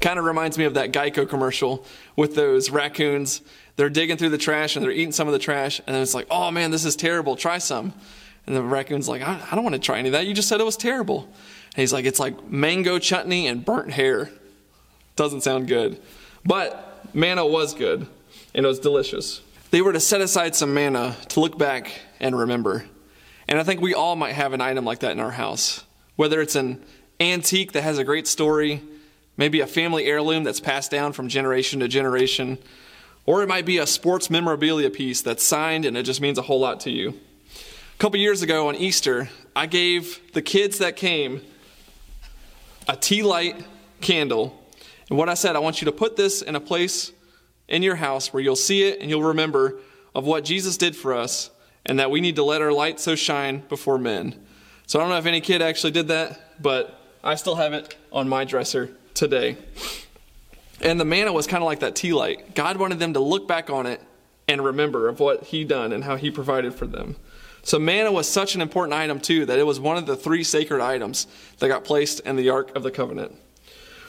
Kind 0.00 0.18
of 0.18 0.24
reminds 0.24 0.58
me 0.58 0.64
of 0.64 0.74
that 0.74 0.92
Geico 0.92 1.28
commercial 1.28 1.86
with 2.16 2.34
those 2.34 2.68
raccoons. 2.68 3.40
They're 3.76 3.88
digging 3.88 4.16
through 4.16 4.30
the 4.30 4.38
trash 4.38 4.74
and 4.74 4.84
they're 4.84 4.92
eating 4.92 5.12
some 5.12 5.28
of 5.28 5.32
the 5.32 5.38
trash, 5.38 5.80
and 5.86 5.94
then 5.94 6.02
it's 6.02 6.14
like, 6.14 6.26
oh 6.30 6.50
man, 6.50 6.72
this 6.72 6.84
is 6.84 6.96
terrible. 6.96 7.36
Try 7.36 7.58
some. 7.58 7.94
And 8.46 8.56
the 8.56 8.62
raccoon's 8.62 9.08
like, 9.08 9.22
I, 9.22 9.40
I 9.50 9.54
don't 9.54 9.64
want 9.64 9.74
to 9.74 9.80
try 9.80 9.98
any 9.98 10.08
of 10.08 10.12
that. 10.12 10.26
You 10.26 10.34
just 10.34 10.48
said 10.48 10.60
it 10.60 10.64
was 10.64 10.76
terrible. 10.76 11.24
And 11.24 11.80
he's 11.80 11.92
like, 11.92 12.04
it's 12.04 12.20
like 12.20 12.50
mango 12.50 12.98
chutney 12.98 13.46
and 13.46 13.64
burnt 13.64 13.92
hair. 13.92 14.30
Doesn't 15.16 15.42
sound 15.42 15.68
good. 15.68 16.00
But 16.44 17.06
manna 17.14 17.46
was 17.46 17.74
good, 17.74 18.06
and 18.54 18.64
it 18.64 18.68
was 18.68 18.80
delicious. 18.80 19.40
They 19.70 19.80
were 19.80 19.92
to 19.92 20.00
set 20.00 20.20
aside 20.20 20.54
some 20.54 20.74
manna 20.74 21.16
to 21.30 21.40
look 21.40 21.56
back 21.56 21.92
and 22.20 22.36
remember. 22.36 22.84
And 23.48 23.58
I 23.58 23.64
think 23.64 23.80
we 23.80 23.94
all 23.94 24.16
might 24.16 24.32
have 24.32 24.52
an 24.52 24.60
item 24.60 24.84
like 24.84 25.00
that 25.00 25.12
in 25.12 25.20
our 25.20 25.30
house. 25.30 25.84
Whether 26.16 26.40
it's 26.40 26.56
an 26.56 26.82
antique 27.20 27.72
that 27.72 27.82
has 27.82 27.98
a 27.98 28.04
great 28.04 28.26
story, 28.26 28.82
maybe 29.36 29.60
a 29.60 29.66
family 29.66 30.04
heirloom 30.04 30.44
that's 30.44 30.60
passed 30.60 30.90
down 30.90 31.12
from 31.12 31.28
generation 31.28 31.80
to 31.80 31.88
generation, 31.88 32.58
or 33.24 33.42
it 33.42 33.48
might 33.48 33.64
be 33.64 33.78
a 33.78 33.86
sports 33.86 34.28
memorabilia 34.30 34.90
piece 34.90 35.22
that's 35.22 35.42
signed 35.42 35.84
and 35.84 35.96
it 35.96 36.02
just 36.02 36.20
means 36.20 36.38
a 36.38 36.42
whole 36.42 36.60
lot 36.60 36.80
to 36.80 36.90
you. 36.90 37.14
Couple 38.02 38.18
years 38.18 38.42
ago 38.42 38.66
on 38.66 38.74
Easter, 38.74 39.30
I 39.54 39.66
gave 39.66 40.32
the 40.32 40.42
kids 40.42 40.78
that 40.78 40.96
came 40.96 41.40
a 42.88 42.96
tea 42.96 43.22
light 43.22 43.64
candle. 44.00 44.60
And 45.08 45.16
what 45.16 45.28
I 45.28 45.34
said, 45.34 45.54
I 45.54 45.60
want 45.60 45.80
you 45.80 45.84
to 45.84 45.92
put 45.92 46.16
this 46.16 46.42
in 46.42 46.56
a 46.56 46.60
place 46.60 47.12
in 47.68 47.80
your 47.84 47.94
house 47.94 48.32
where 48.32 48.42
you'll 48.42 48.56
see 48.56 48.82
it 48.88 49.00
and 49.00 49.08
you'll 49.08 49.22
remember 49.22 49.78
of 50.16 50.24
what 50.24 50.44
Jesus 50.44 50.76
did 50.76 50.96
for 50.96 51.14
us 51.14 51.50
and 51.86 52.00
that 52.00 52.10
we 52.10 52.20
need 52.20 52.34
to 52.34 52.42
let 52.42 52.60
our 52.60 52.72
light 52.72 52.98
so 52.98 53.14
shine 53.14 53.60
before 53.68 53.98
men. 53.98 54.34
So 54.88 54.98
I 54.98 55.04
don't 55.04 55.10
know 55.10 55.18
if 55.18 55.26
any 55.26 55.40
kid 55.40 55.62
actually 55.62 55.92
did 55.92 56.08
that, 56.08 56.60
but 56.60 56.98
I 57.22 57.36
still 57.36 57.54
have 57.54 57.72
it 57.72 57.94
on 58.10 58.28
my 58.28 58.44
dresser 58.44 58.90
today. 59.14 59.56
And 60.80 60.98
the 60.98 61.04
manna 61.04 61.32
was 61.32 61.46
kind 61.46 61.62
of 61.62 61.66
like 61.66 61.78
that 61.78 61.94
tea 61.94 62.12
light. 62.12 62.56
God 62.56 62.78
wanted 62.78 62.98
them 62.98 63.12
to 63.12 63.20
look 63.20 63.46
back 63.46 63.70
on 63.70 63.86
it 63.86 64.00
and 64.48 64.64
remember 64.64 65.06
of 65.06 65.20
what 65.20 65.44
he 65.44 65.62
done 65.62 65.92
and 65.92 66.02
how 66.02 66.16
he 66.16 66.32
provided 66.32 66.74
for 66.74 66.88
them. 66.88 67.14
So 67.62 67.78
manna 67.78 68.10
was 68.10 68.28
such 68.28 68.54
an 68.54 68.60
important 68.60 68.94
item 68.94 69.20
too 69.20 69.46
that 69.46 69.58
it 69.58 69.66
was 69.66 69.78
one 69.78 69.96
of 69.96 70.06
the 70.06 70.16
three 70.16 70.42
sacred 70.42 70.80
items 70.80 71.26
that 71.58 71.68
got 71.68 71.84
placed 71.84 72.20
in 72.20 72.36
the 72.36 72.50
ark 72.50 72.74
of 72.74 72.82
the 72.82 72.90
covenant. 72.90 73.36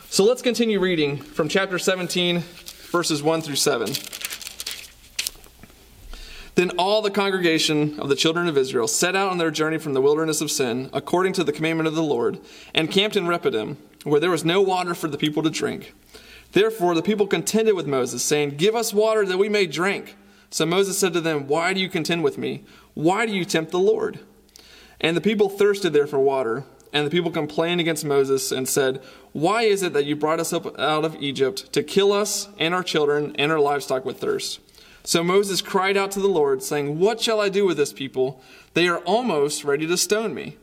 So 0.09 0.23
let's 0.23 0.41
continue 0.41 0.79
reading 0.79 1.17
from 1.17 1.47
chapter 1.49 1.77
17 1.77 2.39
verses 2.39 3.23
1 3.23 3.41
through 3.41 3.55
7. 3.55 3.93
Then 6.55 6.69
all 6.77 7.01
the 7.01 7.09
congregation 7.09 7.99
of 7.99 8.09
the 8.09 8.15
children 8.15 8.47
of 8.47 8.57
Israel 8.57 8.87
set 8.87 9.15
out 9.15 9.31
on 9.31 9.39
their 9.39 9.49
journey 9.49 9.79
from 9.79 9.93
the 9.93 10.01
wilderness 10.01 10.39
of 10.39 10.51
sin, 10.51 10.89
according 10.93 11.33
to 11.33 11.43
the 11.43 11.51
commandment 11.51 11.87
of 11.87 11.95
the 11.95 12.03
Lord, 12.03 12.39
and 12.75 12.91
camped 12.91 13.15
in 13.15 13.27
Rephidim, 13.27 13.77
where 14.03 14.19
there 14.19 14.29
was 14.29 14.45
no 14.45 14.61
water 14.61 14.93
for 14.93 15.07
the 15.07 15.17
people 15.17 15.41
to 15.41 15.49
drink. 15.49 15.95
Therefore 16.51 16.93
the 16.93 17.01
people 17.01 17.25
contended 17.25 17.73
with 17.73 17.87
Moses, 17.87 18.23
saying, 18.23 18.57
Give 18.57 18.75
us 18.75 18.93
water 18.93 19.25
that 19.25 19.39
we 19.39 19.49
may 19.49 19.65
drink. 19.65 20.15
So 20.51 20.67
Moses 20.67 20.99
said 20.99 21.13
to 21.13 21.21
them, 21.21 21.47
Why 21.47 21.73
do 21.73 21.79
you 21.79 21.89
contend 21.89 22.23
with 22.23 22.37
me? 22.37 22.63
Why 22.93 23.25
do 23.25 23.31
you 23.31 23.45
tempt 23.45 23.71
the 23.71 23.79
Lord? 23.79 24.19
And 25.01 25.17
the 25.17 25.21
people 25.21 25.49
thirsted 25.49 25.93
there 25.93 26.07
for 26.07 26.19
water. 26.19 26.63
And 26.93 27.07
the 27.07 27.11
people 27.11 27.31
complained 27.31 27.81
against 27.81 28.05
Moses 28.05 28.51
and 28.51 28.69
said, 28.69 29.01
Why 29.31 29.63
is 29.63 29.81
it 29.81 29.93
that 29.93 30.05
you 30.05 30.15
brought 30.15 30.39
us 30.39 30.53
up 30.53 30.79
out 30.79 31.03
of 31.03 31.15
Egypt 31.15 31.73
to 31.73 31.81
kill 31.81 32.13
us 32.13 32.49
and 32.59 32.73
our 32.73 32.83
children 32.83 33.35
and 33.37 33.51
our 33.51 33.59
livestock 33.59 34.05
with 34.05 34.19
thirst? 34.19 34.59
So 35.03 35.23
Moses 35.23 35.61
cried 35.61 35.97
out 35.97 36.11
to 36.11 36.19
the 36.19 36.27
Lord, 36.27 36.61
saying, 36.61 36.99
What 36.99 37.19
shall 37.19 37.41
I 37.41 37.49
do 37.49 37.65
with 37.65 37.77
this 37.77 37.91
people? 37.91 38.41
They 38.75 38.87
are 38.87 38.99
almost 38.99 39.63
ready 39.63 39.87
to 39.87 39.97
stone 39.97 40.35
me. 40.35 40.57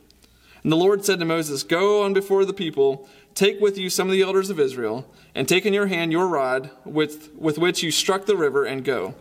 And 0.63 0.71
the 0.71 0.77
Lord 0.77 1.03
said 1.03 1.19
to 1.19 1.25
Moses, 1.25 1.63
Go 1.63 2.01
on 2.03 2.13
before 2.13 2.45
the 2.45 2.53
people, 2.53 3.07
take 3.35 3.59
with 3.59 3.77
you 3.77 3.89
some 3.89 4.07
of 4.07 4.13
the 4.13 4.21
elders 4.21 4.49
of 4.49 4.59
Israel, 4.59 5.05
and 5.35 5.47
take 5.47 5.65
in 5.65 5.73
your 5.73 5.87
hand 5.87 6.11
your 6.11 6.27
rod 6.27 6.71
with, 6.85 7.33
with 7.35 7.57
which 7.57 7.83
you 7.83 7.91
struck 7.91 8.25
the 8.25 8.37
river, 8.37 8.63
and 8.63 8.85
go. 8.85 9.15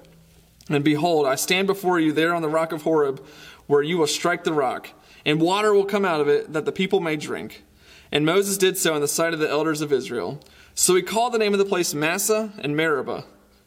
And 0.70 0.85
behold, 0.85 1.26
I 1.26 1.35
stand 1.35 1.66
before 1.66 1.98
you 1.98 2.12
there 2.12 2.33
on 2.33 2.42
the 2.42 2.48
rock 2.48 2.72
of 2.72 2.83
Horeb, 2.83 3.22
where 3.66 3.83
you 3.83 3.98
will 3.98 4.06
strike 4.06 4.44
the 4.44 4.52
rock, 4.52 4.90
and 5.26 5.40
water 5.40 5.74
will 5.74 5.85
come 5.85 6.04
out 6.04 6.20
of 6.20 6.28
it, 6.28 6.52
that 6.52 6.64
the 6.64 6.72
people 6.72 7.00
may 7.00 7.16
drink. 7.16 7.64
And 8.12 8.24
Moses 8.24 8.56
did 8.56 8.78
so 8.78 8.94
in 8.94 9.00
the 9.00 9.09
sight 9.09 9.35
of 9.35 9.40
the 9.40 9.50
elders 9.50 9.80
of 9.80 9.92
Israel. 9.92 10.40
So 10.74 10.94
he 10.94 11.02
called 11.02 11.35
the 11.35 11.38
name 11.38 11.52
of 11.52 11.59
the 11.59 11.64
place 11.64 11.92
Massah 11.92 12.52
and 12.59 12.76
Meribah, 12.76 13.24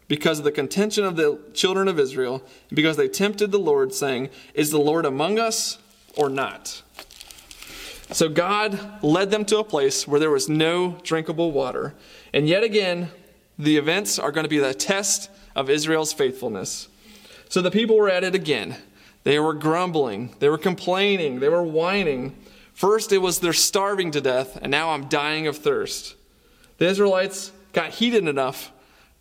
because 0.08 0.40
of 0.40 0.46
the 0.46 0.52
contention 0.52 1.04
of 1.04 1.16
the 1.18 1.40
children 1.54 1.88
of 1.88 2.00
Israel, 2.00 2.42
because 2.70 2.98
they 2.98 3.08
tempted 3.08 3.52
the 3.52 3.60
Lord, 3.60 3.94
saying, 3.94 4.30
Is 4.54 4.72
the 4.72 4.80
Lord 4.80 5.06
among 5.06 5.40
us 5.40 5.78
or 6.16 6.30
not? 6.30 6.82
So 8.12 8.30
God 8.30 9.04
led 9.04 9.32
them 9.32 9.44
to 9.46 9.58
a 9.58 9.64
place 9.64 10.08
where 10.08 10.20
there 10.20 10.30
was 10.30 10.48
no 10.48 10.98
drinkable 11.04 11.52
water. 11.52 11.96
And 12.34 12.48
yet 12.48 12.64
again, 12.64 13.10
the 13.58 13.78
events 13.78 14.20
are 14.20 14.32
going 14.32 14.44
to 14.44 14.50
be 14.50 14.60
the 14.60 14.74
test 14.74 15.30
of 15.56 15.70
Israel's 15.70 16.14
faithfulness. 16.14 16.90
So 17.54 17.62
the 17.62 17.70
people 17.70 17.98
were 17.98 18.10
at 18.10 18.24
it 18.24 18.34
again. 18.34 18.78
They 19.26 19.38
were 19.38 19.54
grumbling, 19.54 20.34
they 20.40 20.50
were 20.50 20.58
complaining, 20.58 21.40
they 21.40 21.50
were 21.50 21.62
whining. 21.62 22.36
First, 22.74 23.12
it 23.12 23.20
was 23.20 23.42
they're 23.42 23.54
starving 23.54 24.10
to 24.10 24.22
death, 24.22 24.58
and 24.60 24.72
now 24.72 24.90
I'm 24.90 25.08
dying 25.08 25.46
of 25.46 25.58
thirst. 25.58 26.16
The 26.80 26.88
Israelites 26.88 27.52
got 27.72 27.92
heated 27.92 28.28
enough 28.28 28.72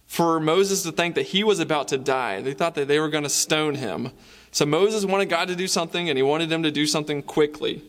for 0.06 0.40
Moses 0.40 0.82
to 0.84 0.92
think 0.92 1.14
that 1.16 1.26
he 1.26 1.44
was 1.44 1.60
about 1.60 1.88
to 1.88 1.98
die. 1.98 2.40
They 2.40 2.54
thought 2.54 2.74
that 2.76 2.88
they 2.88 2.98
were 2.98 3.10
going 3.10 3.24
to 3.24 3.28
stone 3.28 3.74
him. 3.74 4.12
So 4.50 4.64
Moses 4.64 5.04
wanted 5.04 5.28
God 5.28 5.48
to 5.48 5.54
do 5.54 5.66
something, 5.66 6.08
and 6.08 6.16
he 6.16 6.22
wanted 6.22 6.50
him 6.50 6.62
to 6.62 6.70
do 6.70 6.86
something 6.86 7.22
quickly. 7.22 7.82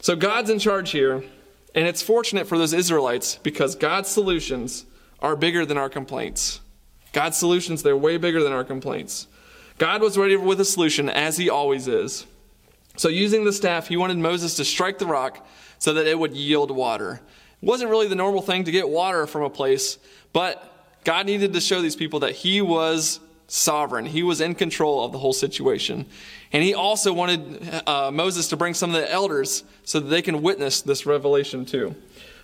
So 0.00 0.16
God's 0.16 0.50
in 0.50 0.58
charge 0.58 0.90
here, 0.90 1.22
and 1.76 1.86
it's 1.86 2.02
fortunate 2.02 2.48
for 2.48 2.58
those 2.58 2.72
Israelites 2.72 3.38
because 3.40 3.76
God's 3.76 4.08
solutions 4.08 4.84
are 5.20 5.36
bigger 5.36 5.64
than 5.64 5.78
our 5.78 5.88
complaints. 5.88 6.60
God's 7.12 7.36
solutions, 7.36 7.84
they're 7.84 7.96
way 7.96 8.16
bigger 8.16 8.42
than 8.42 8.52
our 8.52 8.64
complaints. 8.64 9.28
God 9.78 10.02
was 10.02 10.16
ready 10.16 10.36
with 10.36 10.60
a 10.60 10.64
solution, 10.64 11.08
as 11.08 11.36
he 11.36 11.50
always 11.50 11.88
is. 11.88 12.26
So, 12.96 13.08
using 13.08 13.44
the 13.44 13.52
staff, 13.52 13.88
he 13.88 13.96
wanted 13.96 14.18
Moses 14.18 14.54
to 14.56 14.64
strike 14.64 14.98
the 14.98 15.06
rock 15.06 15.46
so 15.78 15.94
that 15.94 16.06
it 16.06 16.18
would 16.18 16.34
yield 16.34 16.70
water. 16.70 17.20
It 17.62 17.66
wasn't 17.66 17.90
really 17.90 18.06
the 18.06 18.14
normal 18.14 18.40
thing 18.40 18.64
to 18.64 18.70
get 18.70 18.88
water 18.88 19.26
from 19.26 19.42
a 19.42 19.50
place, 19.50 19.98
but 20.32 20.70
God 21.04 21.26
needed 21.26 21.52
to 21.52 21.60
show 21.60 21.82
these 21.82 21.96
people 21.96 22.20
that 22.20 22.32
he 22.32 22.62
was 22.62 23.20
sovereign. 23.46 24.06
He 24.06 24.22
was 24.22 24.40
in 24.40 24.54
control 24.54 25.04
of 25.04 25.12
the 25.12 25.18
whole 25.18 25.32
situation. 25.32 26.06
And 26.52 26.62
he 26.62 26.72
also 26.72 27.12
wanted 27.12 27.82
uh, 27.86 28.10
Moses 28.10 28.48
to 28.48 28.56
bring 28.56 28.74
some 28.74 28.90
of 28.90 28.96
the 28.96 29.10
elders 29.10 29.64
so 29.84 30.00
that 30.00 30.08
they 30.08 30.22
can 30.22 30.40
witness 30.40 30.82
this 30.82 31.04
revelation 31.04 31.64
too. 31.64 31.94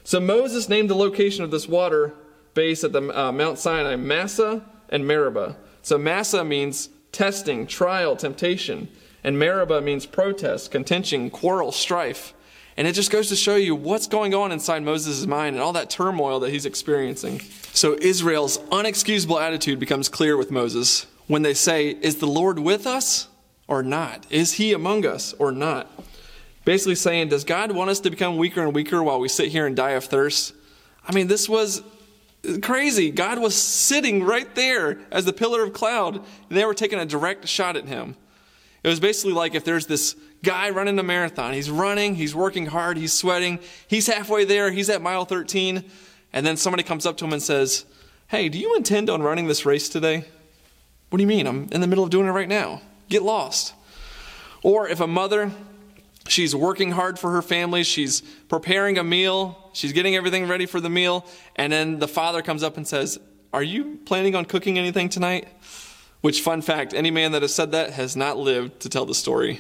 So 0.05 0.21
Moses 0.21 0.69
named 0.69 0.91
the 0.91 0.97
location 0.97 1.45
of 1.45 1.51
this 1.51 1.69
water 1.69 2.15
base 2.55 2.85
at 2.85 2.93
the 2.93 3.19
uh, 3.19 3.33
Mount 3.33 3.59
Sinai 3.59 3.97
Massah 3.97 4.65
and 4.89 5.07
Meribah. 5.07 5.57
So 5.83 5.97
Massah 5.97 6.45
means 6.45 6.91
testing, 7.13 7.67
trial, 7.67 8.17
temptation, 8.17 8.89
and 9.23 9.39
Meribah 9.39 9.81
means 9.81 10.07
protest, 10.07 10.71
contention, 10.71 11.31
quarrel, 11.31 11.73
strife. 11.73 12.35
And 12.77 12.87
it 12.87 12.95
just 12.95 13.11
goes 13.11 13.29
to 13.29 13.37
show 13.37 13.57
you 13.57 13.75
what's 13.75 14.07
going 14.07 14.35
on 14.35 14.53
inside 14.53 14.83
Moses' 14.83 15.27
mind 15.27 15.57
and 15.57 15.63
all 15.63 15.75
that 15.75 15.91
turmoil 15.91 16.41
that 16.41 16.51
he's 16.51 16.65
experiencing. 16.65 17.41
So 17.73 17.97
Israel's 18.01 18.59
unexcusable 18.71 19.41
attitude 19.41 19.79
becomes 19.79 20.09
clear 20.09 20.37
with 20.37 20.51
Moses 20.51 21.07
when 21.27 21.43
they 21.43 21.55
say, 21.55 21.91
Is 21.91 22.17
the 22.17 22.27
Lord 22.27 22.59
with 22.59 22.87
us 22.87 23.29
or 23.69 23.83
not? 23.83 24.27
Is 24.31 24.55
he 24.55 24.73
among 24.73 25.05
us 25.05 25.35
or 25.35 25.53
not? 25.53 25.91
Basically 26.65 26.95
saying, 26.95 27.29
Does 27.29 27.45
God 27.45 27.73
want 27.73 27.91
us 27.91 28.01
to 28.01 28.11
become 28.11 28.37
weaker 28.37 28.63
and 28.63 28.75
weaker 28.75 29.03
while 29.03 29.21
we 29.21 29.29
sit 29.29 29.49
here 29.49 29.67
and 29.67 29.77
die 29.77 29.91
of 29.91 30.05
thirst? 30.05 30.55
I 31.07 31.13
mean, 31.13 31.27
this 31.27 31.49
was 31.49 31.83
crazy. 32.63 33.11
God 33.11 33.39
was 33.39 33.55
sitting 33.55 34.25
right 34.25 34.53
there 34.55 34.99
as 35.11 35.25
the 35.25 35.33
pillar 35.33 35.63
of 35.63 35.73
cloud, 35.73 36.17
and 36.17 36.25
they 36.59 36.65
were 36.65 36.75
taking 36.75 36.99
a 36.99 37.07
direct 37.07 37.47
shot 37.49 37.77
at 37.77 37.87
him. 37.87 38.17
It 38.83 38.89
was 38.89 39.01
basically 39.01 39.33
like 39.33 39.55
if 39.55 39.65
there's 39.65 39.87
this 39.87 40.17
guy 40.43 40.71
running 40.71 40.99
a 40.99 41.03
marathon. 41.03 41.53
He's 41.53 41.71
running, 41.71 42.15
he's 42.15 42.35
working 42.35 42.67
hard, 42.67 42.97
he's 42.97 43.13
sweating, 43.13 43.59
he's 43.89 44.07
halfway 44.07 44.45
there, 44.45 44.71
he's 44.71 44.89
at 44.89 45.03
mile 45.03 45.25
13, 45.25 45.85
and 46.33 46.47
then 46.47 46.57
somebody 46.57 46.83
comes 46.83 47.05
up 47.05 47.17
to 47.19 47.25
him 47.25 47.33
and 47.33 47.43
says, 47.43 47.85
Hey, 48.29 48.49
do 48.49 48.59
you 48.59 48.77
intend 48.77 49.11
on 49.11 49.23
running 49.23 49.49
this 49.49 49.67
race 49.67 49.89
today? 49.89 50.25
What 51.11 51.17
do 51.17 51.23
you 51.23 51.29
mean? 51.29 51.47
I'm 51.47 51.69
in 51.73 51.81
the 51.81 51.89
middle 51.89 52.05
of 52.05 52.11
doing 52.11 52.29
it 52.29 52.31
right 52.31 52.49
now. 52.49 52.81
Get 53.09 53.23
lost. 53.23 53.75
Or 54.63 54.89
if 54.89 55.01
a 55.01 55.07
mother 55.07 55.51
She's 56.31 56.55
working 56.55 56.93
hard 56.93 57.19
for 57.19 57.33
her 57.33 57.43
family. 57.43 57.83
She's 57.83 58.21
preparing 58.21 58.99
a 58.99 59.05
meal. 59.05 59.71
She's 59.73 59.93
getting 59.93 60.15
everything 60.15 60.47
ready 60.47 60.65
for 60.65 60.81
the 60.81 60.89
meal. 60.89 61.27
And 61.57 61.73
then 61.73 61.99
the 61.99 62.07
father 62.07 62.41
comes 62.41 62.63
up 62.63 62.77
and 62.77 62.87
says, 62.87 63.19
Are 63.53 63.65
you 63.65 63.99
planning 64.05 64.37
on 64.37 64.45
cooking 64.45 64.79
anything 64.79 65.09
tonight? 65.09 65.49
Which, 66.21 66.41
fun 66.41 66.63
fact, 66.63 66.95
any 66.95 67.11
man 67.11 67.33
that 67.33 67.43
has 67.43 67.53
said 67.53 67.73
that 67.73 67.95
has 67.95 68.15
not 68.15 68.39
lived 68.39 68.79
to 68.81 68.89
tell 68.89 69.07
the 69.07 69.15
story. 69.15 69.59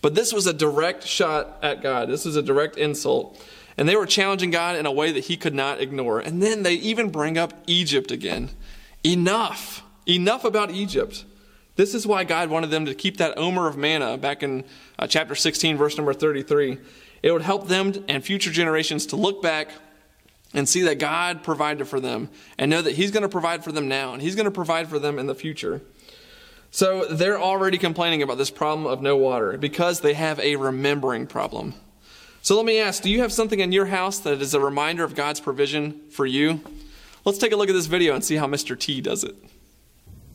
But 0.00 0.14
this 0.14 0.32
was 0.32 0.46
a 0.46 0.54
direct 0.54 1.06
shot 1.06 1.58
at 1.62 1.82
God. 1.82 2.08
This 2.08 2.24
was 2.24 2.36
a 2.36 2.42
direct 2.42 2.78
insult. 2.78 3.38
And 3.76 3.86
they 3.86 3.96
were 3.96 4.06
challenging 4.06 4.50
God 4.50 4.76
in 4.76 4.86
a 4.86 4.92
way 4.92 5.12
that 5.12 5.24
he 5.24 5.36
could 5.36 5.54
not 5.54 5.82
ignore. 5.82 6.20
And 6.20 6.42
then 6.42 6.62
they 6.62 6.74
even 6.74 7.10
bring 7.10 7.36
up 7.36 7.52
Egypt 7.66 8.10
again. 8.10 8.50
Enough. 9.04 9.82
Enough 10.06 10.44
about 10.44 10.70
Egypt. 10.70 11.26
This 11.76 11.94
is 11.94 12.06
why 12.06 12.24
God 12.24 12.50
wanted 12.50 12.70
them 12.70 12.86
to 12.86 12.94
keep 12.94 13.18
that 13.18 13.38
omer 13.38 13.68
of 13.68 13.76
manna 13.76 14.16
back 14.16 14.42
in 14.42 14.64
uh, 14.98 15.06
chapter 15.06 15.34
16, 15.34 15.76
verse 15.76 15.96
number 15.96 16.14
33. 16.14 16.78
It 17.22 17.32
would 17.32 17.42
help 17.42 17.68
them 17.68 17.92
and 18.08 18.24
future 18.24 18.50
generations 18.50 19.06
to 19.06 19.16
look 19.16 19.42
back 19.42 19.70
and 20.54 20.68
see 20.68 20.82
that 20.82 20.98
God 20.98 21.42
provided 21.42 21.86
for 21.86 22.00
them 22.00 22.30
and 22.56 22.70
know 22.70 22.80
that 22.80 22.94
He's 22.94 23.10
going 23.10 23.22
to 23.22 23.28
provide 23.28 23.62
for 23.62 23.72
them 23.72 23.88
now 23.88 24.14
and 24.14 24.22
He's 24.22 24.34
going 24.34 24.46
to 24.46 24.50
provide 24.50 24.88
for 24.88 24.98
them 24.98 25.18
in 25.18 25.26
the 25.26 25.34
future. 25.34 25.82
So 26.70 27.04
they're 27.04 27.40
already 27.40 27.78
complaining 27.78 28.22
about 28.22 28.38
this 28.38 28.50
problem 28.50 28.86
of 28.86 29.02
no 29.02 29.16
water 29.16 29.56
because 29.58 30.00
they 30.00 30.14
have 30.14 30.40
a 30.40 30.56
remembering 30.56 31.26
problem. 31.26 31.74
So 32.42 32.56
let 32.56 32.64
me 32.64 32.78
ask 32.78 33.02
do 33.02 33.10
you 33.10 33.20
have 33.20 33.32
something 33.32 33.60
in 33.60 33.72
your 33.72 33.86
house 33.86 34.18
that 34.20 34.40
is 34.40 34.54
a 34.54 34.60
reminder 34.60 35.04
of 35.04 35.14
God's 35.14 35.40
provision 35.40 36.00
for 36.10 36.26
you? 36.26 36.60
Let's 37.24 37.38
take 37.38 37.52
a 37.52 37.56
look 37.56 37.68
at 37.68 37.72
this 37.72 37.86
video 37.86 38.14
and 38.14 38.24
see 38.24 38.36
how 38.36 38.46
Mr. 38.46 38.78
T 38.78 39.00
does 39.00 39.24
it. 39.24 39.34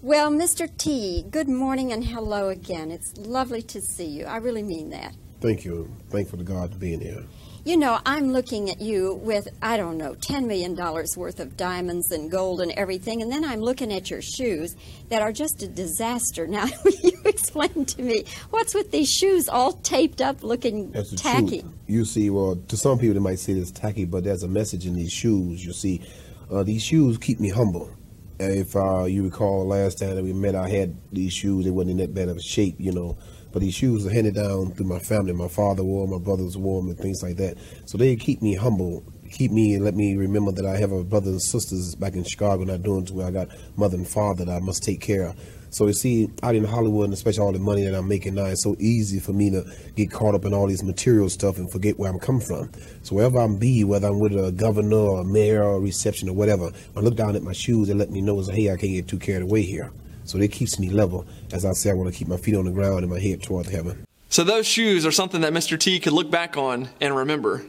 Well, 0.04 0.32
Mr. 0.32 0.68
T, 0.80 1.24
good 1.30 1.48
morning 1.48 1.92
and 1.92 2.04
hello 2.04 2.50
again. 2.50 2.90
It's 2.90 3.16
lovely 3.18 3.62
to 3.62 3.80
see 3.80 4.08
you. 4.08 4.26
I 4.26 4.38
really 4.38 4.64
mean 4.64 4.90
that. 4.90 5.16
Thank 5.42 5.64
you. 5.64 5.96
Thankful 6.10 6.40
to 6.40 6.44
God 6.44 6.72
to 6.72 6.78
being 6.80 7.00
here. 7.00 7.24
You 7.66 7.78
know, 7.78 8.00
I'm 8.04 8.34
looking 8.34 8.72
at 8.72 8.82
you 8.82 9.14
with, 9.22 9.48
I 9.62 9.78
don't 9.78 10.00
know, 10.00 10.16
$10 10.16 10.48
million 10.48 10.76
worth 10.76 11.40
of 11.40 11.56
diamonds 11.56 12.12
and 12.12 12.32
gold 12.32 12.62
and 12.62 12.72
everything, 12.72 13.22
and 13.22 13.32
then 13.32 13.46
I'm 13.46 13.60
looking 13.62 13.94
at 13.94 14.10
your 14.10 14.24
shoes 14.24 14.76
that 15.10 15.22
are 15.22 15.32
just 15.32 15.62
a 15.62 15.68
disaster. 15.68 16.48
Now, 16.48 16.66
will 16.84 16.94
you 17.04 17.22
explain 17.26 17.86
to 17.86 18.02
me, 18.02 18.26
what's 18.50 18.74
with 18.74 18.90
these 18.90 19.12
shoes 19.12 19.48
all 19.48 19.74
taped 19.74 20.20
up 20.20 20.42
looking 20.42 20.90
That's 20.90 21.12
the 21.12 21.18
tacky? 21.18 21.62
truth. 21.62 21.74
You 21.86 22.06
see, 22.06 22.32
well, 22.32 22.56
to 22.56 22.76
some 22.76 22.98
people 22.98 23.14
they 23.14 23.20
might 23.20 23.38
say 23.38 23.54
it's 23.54 23.70
tacky, 23.70 24.06
but 24.06 24.24
there's 24.24 24.42
a 24.42 24.48
message 24.48 24.88
in 24.88 24.96
these 24.96 25.12
shoes. 25.12 25.64
You 25.64 25.74
see, 25.74 26.02
uh, 26.50 26.64
these 26.64 26.82
shoes 26.82 27.20
keep 27.20 27.40
me 27.40 27.50
humble. 27.50 27.92
If 28.41 28.75
uh, 28.75 29.06
you 29.06 29.23
recall 29.23 29.67
last 29.67 29.99
time 29.99 30.15
that 30.15 30.23
we 30.23 30.34
met, 30.34 30.56
I 30.56 30.67
had 30.67 30.97
these 31.12 31.34
shoes. 31.34 31.65
They 31.65 31.71
wasn't 31.71 31.91
in 31.91 31.97
that 31.97 32.13
bad 32.13 32.30
of 32.30 32.38
a 32.38 32.41
shape, 32.41 32.75
you 32.80 32.91
know. 32.91 33.17
But 33.51 33.62
these 33.62 33.73
shoes 33.75 34.06
are 34.06 34.10
handed 34.10 34.36
down 34.36 34.71
through 34.73 34.88
my 34.88 34.99
family. 34.99 35.34
My 35.34 35.47
father 35.47 35.84
wore 35.84 36.08
them, 36.08 36.17
my 36.17 36.23
brothers 36.23 36.58
wore 36.58 36.82
them, 36.82 36.89
and 36.89 36.97
things 36.97 37.21
like 37.21 37.38
that. 37.38 37.58
So 37.86 37.97
they 37.97 38.15
keep 38.15 38.41
me 38.41 38.56
humble, 38.56 39.04
keep 39.30 39.51
me 39.51 39.75
and 39.75 39.84
let 39.84 39.93
me 39.93 40.15
remember 40.15 40.51
that 40.54 40.65
I 40.65 40.77
have 40.77 40.91
a 40.91 41.04
brothers 41.04 41.32
and 41.32 41.41
sisters 41.41 41.95
back 41.95 42.13
in 42.13 42.23
Chicago, 42.23 42.63
not 42.63 42.84
doing 42.84 43.06
to 43.06 43.13
where 43.13 43.27
I 43.27 43.32
got 43.32 43.49
mother 43.77 43.97
and 43.97 44.08
father 44.08 44.45
that 44.45 44.51
I 44.51 44.60
must 44.60 44.84
take 44.84 45.01
care 45.01 45.27
of. 45.27 45.36
So 45.72 45.88
you 45.88 45.94
see, 45.94 46.30
out 46.44 46.54
in 46.54 46.66
Hollywood, 46.66 47.06
and 47.06 47.14
especially 47.14 47.44
all 47.44 47.54
the 47.54 47.60
money 47.60 47.84
that 47.84 47.96
I'm 47.96 48.08
making 48.08 48.36
now, 48.36 48.44
it's 48.46 48.62
so 48.62 48.76
easy 48.78 49.20
for 49.20 49.32
me 49.32 49.50
to 49.52 49.66
get 49.96 50.12
caught 50.12 50.36
up 50.36 50.44
in 50.44 50.54
all 50.54 50.68
these 50.68 50.84
material 50.84 51.30
stuff 51.30 51.58
and 51.58 51.72
forget 51.72 51.98
where 51.98 52.12
I'm 52.12 52.20
coming 52.20 52.42
from. 52.42 52.70
So 53.04 53.16
wherever 53.16 53.40
I'm 53.40 53.56
be, 53.56 53.86
whether 53.86 54.10
I'm 54.10 54.20
with 54.20 54.34
a 54.34 54.52
governor 54.52 54.98
or 54.98 55.22
a 55.22 55.24
mayor 55.24 55.64
or 55.64 55.78
a 55.78 55.80
reception 55.80 56.28
or 56.28 56.34
whatever, 56.34 56.72
I 56.96 57.00
look 57.00 57.16
down 57.16 57.38
at 57.38 57.42
my 57.42 57.54
shoes 57.54 57.88
and 57.88 57.98
let 57.98 58.12
me 58.12 58.20
know, 58.20 58.42
hey, 58.42 58.70
I 58.70 58.76
can't 58.76 58.92
get 58.92 59.08
too 59.08 59.18
carried 59.18 59.44
away 59.44 59.62
here. 59.62 59.92
So 60.26 60.38
it 60.40 60.52
keeps 60.52 60.78
me 60.78 60.90
level. 60.90 61.26
As 61.54 61.64
I 61.64 61.72
say, 61.72 61.90
I 61.90 61.94
want 61.94 62.12
to 62.12 62.18
keep 62.18 62.28
my 62.28 62.38
feet 62.38 62.56
on 62.56 62.66
the 62.66 62.72
ground 62.72 63.00
and 63.00 63.10
my 63.10 63.20
head 63.20 63.42
toward 63.42 63.68
heaven. 63.68 64.06
So 64.28 64.44
those 64.44 64.68
shoes 64.68 65.06
are 65.06 65.12
something 65.12 65.40
that 65.40 65.54
Mr. 65.54 65.80
T 65.80 66.02
could 66.02 66.14
look 66.14 66.30
back 66.30 66.58
on 66.58 66.90
and 67.00 67.16
remember. 67.16 67.64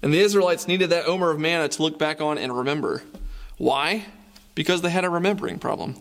And 0.00 0.14
the 0.14 0.20
Israelites 0.20 0.68
needed 0.68 0.90
that 0.90 1.06
omer 1.06 1.30
of 1.30 1.40
manna 1.40 1.68
to 1.68 1.82
look 1.82 1.98
back 1.98 2.20
on 2.20 2.38
and 2.38 2.56
remember. 2.56 3.02
Why? 3.56 4.06
Because 4.54 4.82
they 4.82 4.90
had 4.90 5.04
a 5.04 5.10
remembering 5.10 5.58
problem. 5.58 5.96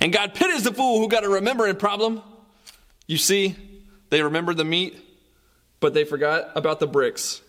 And 0.00 0.12
God 0.12 0.34
pities 0.34 0.64
the 0.64 0.72
fool 0.72 0.98
who 0.98 1.08
got 1.08 1.24
a 1.24 1.28
remembering 1.28 1.76
problem. 1.76 2.22
You 3.06 3.16
see, 3.16 3.56
they 4.10 4.22
remembered 4.22 4.56
the 4.56 4.64
meat, 4.64 4.96
but 5.80 5.94
they 5.94 6.04
forgot 6.04 6.50
about 6.54 6.80
the 6.80 6.86
bricks. 6.86 7.42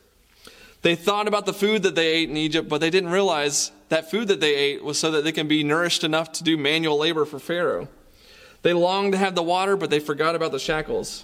They 0.81 0.95
thought 0.95 1.27
about 1.27 1.45
the 1.45 1.53
food 1.53 1.83
that 1.83 1.95
they 1.95 2.07
ate 2.07 2.29
in 2.29 2.37
Egypt, 2.37 2.69
but 2.69 2.79
they 2.79 2.89
didn't 2.89 3.09
realize 3.09 3.71
that 3.89 4.11
food 4.11 4.27
that 4.27 4.39
they 4.39 4.55
ate 4.55 4.83
was 4.83 4.99
so 4.99 5.11
that 5.11 5.23
they 5.23 5.31
can 5.31 5.47
be 5.47 5.63
nourished 5.63 6.03
enough 6.03 6.31
to 6.33 6.43
do 6.43 6.57
manual 6.57 6.97
labor 6.97 7.25
for 7.25 7.39
Pharaoh. 7.39 7.87
They 8.61 8.73
longed 8.73 9.13
to 9.13 9.17
have 9.17 9.35
the 9.35 9.43
water, 9.43 9.77
but 9.77 9.89
they 9.89 9.99
forgot 9.99 10.35
about 10.35 10.51
the 10.51 10.59
shackles. 10.59 11.23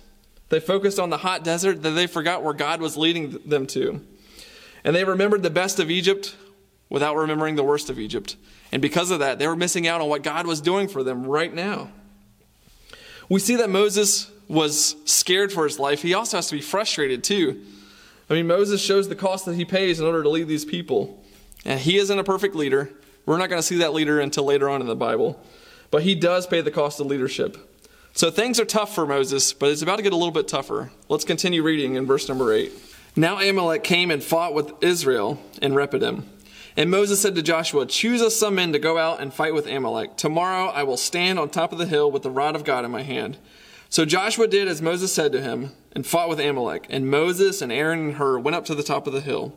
They 0.49 0.59
focused 0.59 0.99
on 0.99 1.09
the 1.09 1.17
hot 1.17 1.43
desert, 1.43 1.81
that 1.83 1.91
they 1.91 2.07
forgot 2.07 2.43
where 2.43 2.53
God 2.53 2.81
was 2.81 2.97
leading 2.97 3.37
them 3.45 3.67
to. 3.67 4.05
And 4.83 4.95
they 4.95 5.03
remembered 5.03 5.43
the 5.43 5.49
best 5.49 5.79
of 5.79 5.91
Egypt 5.91 6.35
without 6.91 7.15
remembering 7.15 7.55
the 7.55 7.63
worst 7.63 7.89
of 7.89 7.97
Egypt. 7.97 8.35
And 8.71 8.81
because 8.81 9.09
of 9.09 9.19
that, 9.19 9.39
they 9.39 9.47
were 9.47 9.55
missing 9.55 9.87
out 9.87 10.01
on 10.01 10.09
what 10.09 10.21
God 10.21 10.45
was 10.45 10.61
doing 10.61 10.87
for 10.87 11.03
them 11.03 11.25
right 11.25 11.51
now. 11.51 11.89
We 13.29 13.39
see 13.39 13.55
that 13.55 13.69
Moses 13.69 14.29
was 14.49 14.97
scared 15.05 15.53
for 15.53 15.63
his 15.63 15.79
life. 15.79 16.01
He 16.01 16.13
also 16.13 16.37
has 16.37 16.49
to 16.49 16.55
be 16.55 16.61
frustrated 16.61 17.23
too. 17.23 17.61
I 18.29 18.33
mean, 18.33 18.45
Moses 18.45 18.81
shows 18.83 19.07
the 19.07 19.15
cost 19.15 19.45
that 19.45 19.55
he 19.55 19.63
pays 19.63 20.01
in 20.01 20.05
order 20.05 20.21
to 20.21 20.29
lead 20.29 20.49
these 20.49 20.65
people. 20.65 21.23
And 21.63 21.79
he 21.79 21.97
isn't 21.97 22.19
a 22.19 22.25
perfect 22.25 22.55
leader. 22.55 22.89
We're 23.25 23.37
not 23.37 23.49
going 23.49 23.59
to 23.59 23.65
see 23.65 23.77
that 23.77 23.93
leader 23.93 24.19
until 24.19 24.43
later 24.43 24.69
on 24.69 24.81
in 24.81 24.87
the 24.87 24.95
Bible. 24.95 25.41
But 25.91 26.03
he 26.03 26.13
does 26.13 26.45
pay 26.45 26.59
the 26.59 26.71
cost 26.71 26.99
of 26.99 27.07
leadership. 27.07 27.57
So 28.13 28.29
things 28.29 28.59
are 28.59 28.65
tough 28.65 28.93
for 28.93 29.05
Moses, 29.05 29.53
but 29.53 29.69
it's 29.69 29.81
about 29.81 29.95
to 29.95 30.03
get 30.03 30.11
a 30.11 30.17
little 30.17 30.31
bit 30.31 30.49
tougher. 30.49 30.91
Let's 31.07 31.23
continue 31.23 31.63
reading 31.63 31.95
in 31.95 32.05
verse 32.05 32.27
number 32.27 32.51
8. 32.51 32.73
Now 33.15 33.39
Amalek 33.39 33.85
came 33.85 34.11
and 34.11 34.21
fought 34.21 34.53
with 34.53 34.73
Israel 34.83 35.41
in 35.61 35.73
Rephidim. 35.73 36.25
And 36.81 36.89
Moses 36.89 37.21
said 37.21 37.35
to 37.35 37.43
Joshua, 37.43 37.85
Choose 37.85 38.23
us 38.23 38.35
some 38.35 38.55
men 38.55 38.73
to 38.73 38.79
go 38.79 38.97
out 38.97 39.21
and 39.21 39.31
fight 39.31 39.53
with 39.53 39.67
Amalek. 39.67 40.17
Tomorrow 40.17 40.69
I 40.69 40.81
will 40.81 40.97
stand 40.97 41.37
on 41.37 41.47
top 41.47 41.71
of 41.71 41.77
the 41.77 41.85
hill 41.85 42.09
with 42.09 42.23
the 42.23 42.31
rod 42.31 42.55
of 42.55 42.63
God 42.63 42.83
in 42.83 42.89
my 42.89 43.03
hand. 43.03 43.37
So 43.87 44.03
Joshua 44.03 44.47
did 44.47 44.67
as 44.67 44.81
Moses 44.81 45.13
said 45.13 45.31
to 45.33 45.43
him 45.43 45.73
and 45.91 46.07
fought 46.07 46.27
with 46.27 46.39
Amalek. 46.39 46.87
And 46.89 47.07
Moses 47.07 47.61
and 47.61 47.71
Aaron 47.71 47.99
and 47.99 48.13
Hur 48.15 48.39
went 48.39 48.55
up 48.55 48.65
to 48.65 48.73
the 48.73 48.81
top 48.81 49.05
of 49.05 49.13
the 49.13 49.21
hill. 49.21 49.53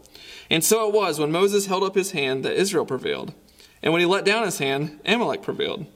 And 0.51 0.63
so 0.63 0.87
it 0.87 0.93
was 0.93 1.19
when 1.19 1.33
Moses 1.33 1.65
held 1.65 1.83
up 1.83 1.95
his 1.95 2.11
hand 2.11 2.45
that 2.45 2.61
Israel 2.61 2.85
prevailed. 2.85 3.33
And 3.83 3.95
when 3.95 4.01
he 4.01 4.07
let 4.07 4.27
down 4.27 4.45
his 4.45 4.59
hand, 4.59 5.01
Amalek 5.07 5.41
prevailed. 5.41 5.87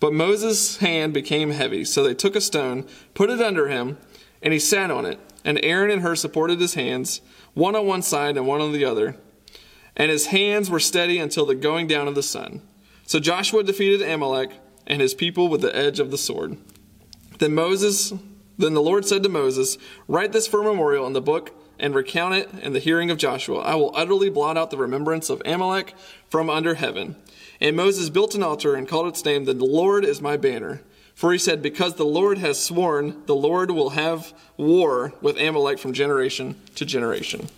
But 0.00 0.12
Moses' 0.12 0.76
hand 0.76 1.14
became 1.14 1.52
heavy, 1.52 1.82
so 1.86 2.02
they 2.02 2.12
took 2.12 2.36
a 2.36 2.42
stone, 2.42 2.86
put 3.14 3.30
it 3.30 3.40
under 3.40 3.68
him, 3.68 3.96
and 4.42 4.52
he 4.52 4.58
sat 4.58 4.90
on 4.90 5.06
it. 5.06 5.18
And 5.46 5.58
Aaron 5.62 5.90
and 5.90 6.02
Hur 6.02 6.14
supported 6.14 6.60
his 6.60 6.74
hands, 6.74 7.22
one 7.54 7.74
on 7.74 7.86
one 7.86 8.02
side 8.02 8.36
and 8.36 8.46
one 8.46 8.60
on 8.60 8.72
the 8.72 8.84
other. 8.84 9.16
And 9.98 10.10
his 10.10 10.26
hands 10.26 10.70
were 10.70 10.80
steady 10.80 11.18
until 11.18 11.44
the 11.44 11.56
going 11.56 11.88
down 11.88 12.08
of 12.08 12.14
the 12.14 12.22
sun. 12.22 12.62
So 13.04 13.18
Joshua 13.18 13.64
defeated 13.64 14.08
Amalek 14.08 14.52
and 14.86 15.02
his 15.02 15.12
people 15.12 15.48
with 15.48 15.60
the 15.60 15.76
edge 15.76 15.98
of 15.98 16.10
the 16.10 16.18
sword. 16.18 16.56
Then 17.38 17.54
Moses, 17.54 18.12
then 18.56 18.74
the 18.74 18.82
Lord 18.82 19.06
said 19.06 19.22
to 19.24 19.28
Moses, 19.28 19.76
Write 20.06 20.32
this 20.32 20.46
for 20.46 20.60
a 20.60 20.64
memorial 20.64 21.06
in 21.06 21.12
the 21.12 21.20
book 21.20 21.52
and 21.78 21.94
recount 21.94 22.34
it 22.34 22.48
in 22.62 22.72
the 22.72 22.80
hearing 22.80 23.10
of 23.10 23.18
Joshua. 23.18 23.60
I 23.60 23.74
will 23.74 23.94
utterly 23.94 24.30
blot 24.30 24.56
out 24.56 24.70
the 24.70 24.76
remembrance 24.76 25.30
of 25.30 25.42
Amalek 25.44 25.94
from 26.28 26.48
under 26.48 26.74
heaven. 26.74 27.16
And 27.60 27.76
Moses 27.76 28.10
built 28.10 28.34
an 28.34 28.42
altar 28.42 28.74
and 28.74 28.88
called 28.88 29.08
its 29.08 29.24
name, 29.24 29.44
The 29.44 29.54
Lord 29.54 30.04
is 30.04 30.20
my 30.20 30.36
banner. 30.36 30.82
For 31.14 31.32
he 31.32 31.38
said, 31.38 31.62
Because 31.62 31.94
the 31.94 32.04
Lord 32.04 32.38
has 32.38 32.62
sworn, 32.62 33.24
the 33.26 33.34
Lord 33.34 33.72
will 33.72 33.90
have 33.90 34.32
war 34.56 35.12
with 35.20 35.40
Amalek 35.40 35.80
from 35.80 35.92
generation 35.92 36.54
to 36.76 36.84
generation. 36.84 37.48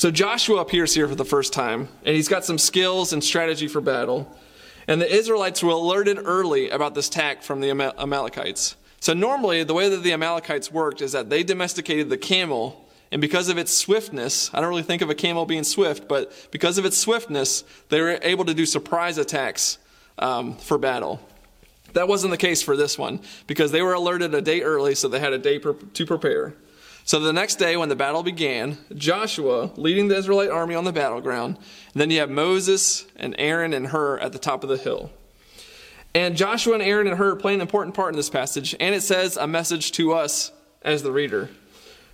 So 0.00 0.10
Joshua 0.10 0.62
appears 0.62 0.94
here 0.94 1.06
for 1.06 1.14
the 1.14 1.26
first 1.26 1.52
time, 1.52 1.86
and 2.06 2.16
he's 2.16 2.26
got 2.26 2.42
some 2.42 2.56
skills 2.56 3.12
and 3.12 3.22
strategy 3.22 3.68
for 3.68 3.82
battle. 3.82 4.34
And 4.88 4.98
the 4.98 5.14
Israelites 5.14 5.62
were 5.62 5.72
alerted 5.72 6.16
early 6.24 6.70
about 6.70 6.94
this 6.94 7.08
attack 7.08 7.42
from 7.42 7.60
the 7.60 7.68
Amalekites. 7.68 8.76
So 9.00 9.12
normally, 9.12 9.62
the 9.62 9.74
way 9.74 9.90
that 9.90 10.02
the 10.02 10.14
Amalekites 10.14 10.72
worked 10.72 11.02
is 11.02 11.12
that 11.12 11.28
they 11.28 11.42
domesticated 11.42 12.08
the 12.08 12.16
camel, 12.16 12.88
and 13.12 13.20
because 13.20 13.50
of 13.50 13.58
its 13.58 13.74
swiftness, 13.74 14.50
I 14.54 14.62
don't 14.62 14.70
really 14.70 14.84
think 14.84 15.02
of 15.02 15.10
a 15.10 15.14
camel 15.14 15.44
being 15.44 15.64
swift, 15.64 16.08
but 16.08 16.32
because 16.50 16.78
of 16.78 16.86
its 16.86 16.96
swiftness, 16.96 17.62
they 17.90 18.00
were 18.00 18.18
able 18.22 18.46
to 18.46 18.54
do 18.54 18.64
surprise 18.64 19.18
attacks 19.18 19.76
um, 20.18 20.56
for 20.56 20.78
battle. 20.78 21.20
That 21.92 22.08
wasn't 22.08 22.30
the 22.30 22.38
case 22.38 22.62
for 22.62 22.74
this 22.74 22.96
one, 22.96 23.20
because 23.46 23.70
they 23.70 23.82
were 23.82 23.92
alerted 23.92 24.34
a 24.34 24.40
day 24.40 24.62
early, 24.62 24.94
so 24.94 25.08
they 25.08 25.20
had 25.20 25.34
a 25.34 25.38
day 25.38 25.58
to 25.58 26.06
prepare. 26.06 26.54
So 27.04 27.18
the 27.18 27.32
next 27.32 27.56
day, 27.56 27.76
when 27.76 27.88
the 27.88 27.96
battle 27.96 28.22
began, 28.22 28.78
Joshua 28.94 29.70
leading 29.76 30.08
the 30.08 30.16
Israelite 30.16 30.50
army 30.50 30.74
on 30.74 30.84
the 30.84 30.92
battleground, 30.92 31.56
and 31.56 32.00
then 32.00 32.10
you 32.10 32.20
have 32.20 32.30
Moses 32.30 33.06
and 33.16 33.34
Aaron 33.38 33.72
and 33.72 33.88
Hur 33.88 34.18
at 34.18 34.32
the 34.32 34.38
top 34.38 34.62
of 34.62 34.68
the 34.68 34.76
hill. 34.76 35.10
And 36.14 36.36
Joshua 36.36 36.74
and 36.74 36.82
Aaron 36.82 37.06
and 37.06 37.16
Hur 37.16 37.36
play 37.36 37.54
an 37.54 37.60
important 37.60 37.94
part 37.94 38.12
in 38.12 38.16
this 38.16 38.30
passage, 38.30 38.76
and 38.78 38.94
it 38.94 39.02
says 39.02 39.36
a 39.36 39.46
message 39.46 39.92
to 39.92 40.12
us 40.12 40.52
as 40.82 41.02
the 41.02 41.12
reader. 41.12 41.50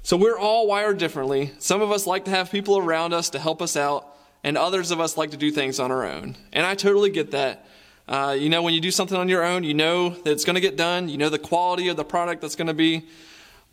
So 0.03 0.17
we're 0.17 0.39
all 0.39 0.67
wired 0.67 0.99
differently. 0.99 1.53
Some 1.59 1.83
of 1.83 1.91
us 1.91 2.07
like 2.07 2.27
to 2.27 2.31
have 2.31 2.51
people 2.51 2.79
around 2.79 3.13
us 3.13 3.31
to 3.31 3.39
help 3.39 3.61
us 3.61 3.77
out, 3.77 4.07
and 4.45 4.57
others 4.57 4.93
of 4.93 5.01
us 5.01 5.17
like 5.17 5.33
to 5.33 5.37
do 5.37 5.51
things 5.51 5.81
on 5.81 5.91
our 5.91 6.07
own. 6.07 6.37
And 6.53 6.65
I 6.65 6.75
totally 6.75 7.11
get 7.11 7.33
that. 7.33 7.67
Uh, 8.07 8.37
you 8.39 8.49
know, 8.49 8.63
when 8.63 8.73
you 8.73 8.81
do 8.81 8.93
something 8.93 9.17
on 9.17 9.29
your 9.29 9.43
own, 9.43 9.65
you 9.65 9.75
know 9.75 10.11
that 10.11 10.31
it's 10.31 10.45
going 10.45 10.55
to 10.55 10.61
get 10.61 10.77
done, 10.77 11.09
you 11.09 11.19
know 11.19 11.29
the 11.29 11.41
quality 11.41 11.89
of 11.89 11.97
the 11.97 12.05
product 12.05 12.41
that's 12.41 12.55
going 12.55 12.69
to 12.69 12.75
be. 12.75 13.09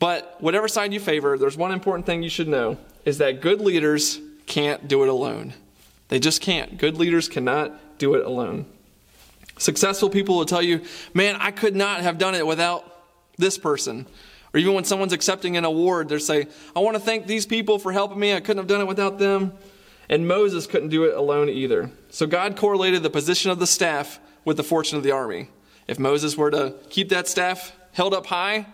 But 0.03 0.35
whatever 0.41 0.67
side 0.67 0.91
you 0.91 0.99
favor, 0.99 1.37
there's 1.37 1.55
one 1.55 1.71
important 1.71 2.05
thing 2.05 2.23
you 2.23 2.29
should 2.29 2.49
know 2.49 2.77
is 3.05 3.19
that 3.19 3.39
good 3.39 3.61
leaders 3.61 4.19
can't 4.47 4.85
do 4.85 5.01
it 5.03 5.07
alone. 5.07 5.53
They 6.09 6.19
just 6.19 6.41
can't. 6.41 6.77
Good 6.77 6.97
leaders 6.97 7.29
cannot 7.29 7.97
do 7.99 8.15
it 8.15 8.25
alone. 8.25 8.65
Successful 9.57 10.09
people 10.09 10.35
will 10.35 10.45
tell 10.45 10.61
you, 10.61 10.81
man, 11.13 11.37
I 11.39 11.51
could 11.51 11.73
not 11.73 12.01
have 12.01 12.17
done 12.17 12.35
it 12.35 12.45
without 12.45 12.83
this 13.37 13.57
person. 13.57 14.05
Or 14.53 14.59
even 14.59 14.73
when 14.73 14.83
someone's 14.83 15.13
accepting 15.13 15.55
an 15.55 15.63
award, 15.63 16.09
they'll 16.09 16.19
say, 16.19 16.47
I 16.75 16.81
want 16.81 16.95
to 16.97 17.01
thank 17.01 17.25
these 17.25 17.45
people 17.45 17.79
for 17.79 17.93
helping 17.93 18.19
me. 18.19 18.33
I 18.33 18.41
couldn't 18.41 18.57
have 18.57 18.67
done 18.67 18.81
it 18.81 18.87
without 18.87 19.19
them. 19.19 19.53
And 20.09 20.27
Moses 20.27 20.67
couldn't 20.67 20.89
do 20.89 21.05
it 21.05 21.15
alone 21.15 21.47
either. 21.47 21.91
So 22.09 22.27
God 22.27 22.57
correlated 22.57 23.03
the 23.03 23.09
position 23.09 23.51
of 23.51 23.59
the 23.59 23.67
staff 23.67 24.19
with 24.43 24.57
the 24.57 24.63
fortune 24.63 24.97
of 24.97 25.05
the 25.05 25.11
army. 25.11 25.47
If 25.87 25.97
Moses 25.97 26.35
were 26.35 26.51
to 26.51 26.75
keep 26.89 27.07
that 27.07 27.29
staff 27.29 27.73
held 27.93 28.13
up 28.13 28.25
high, 28.25 28.65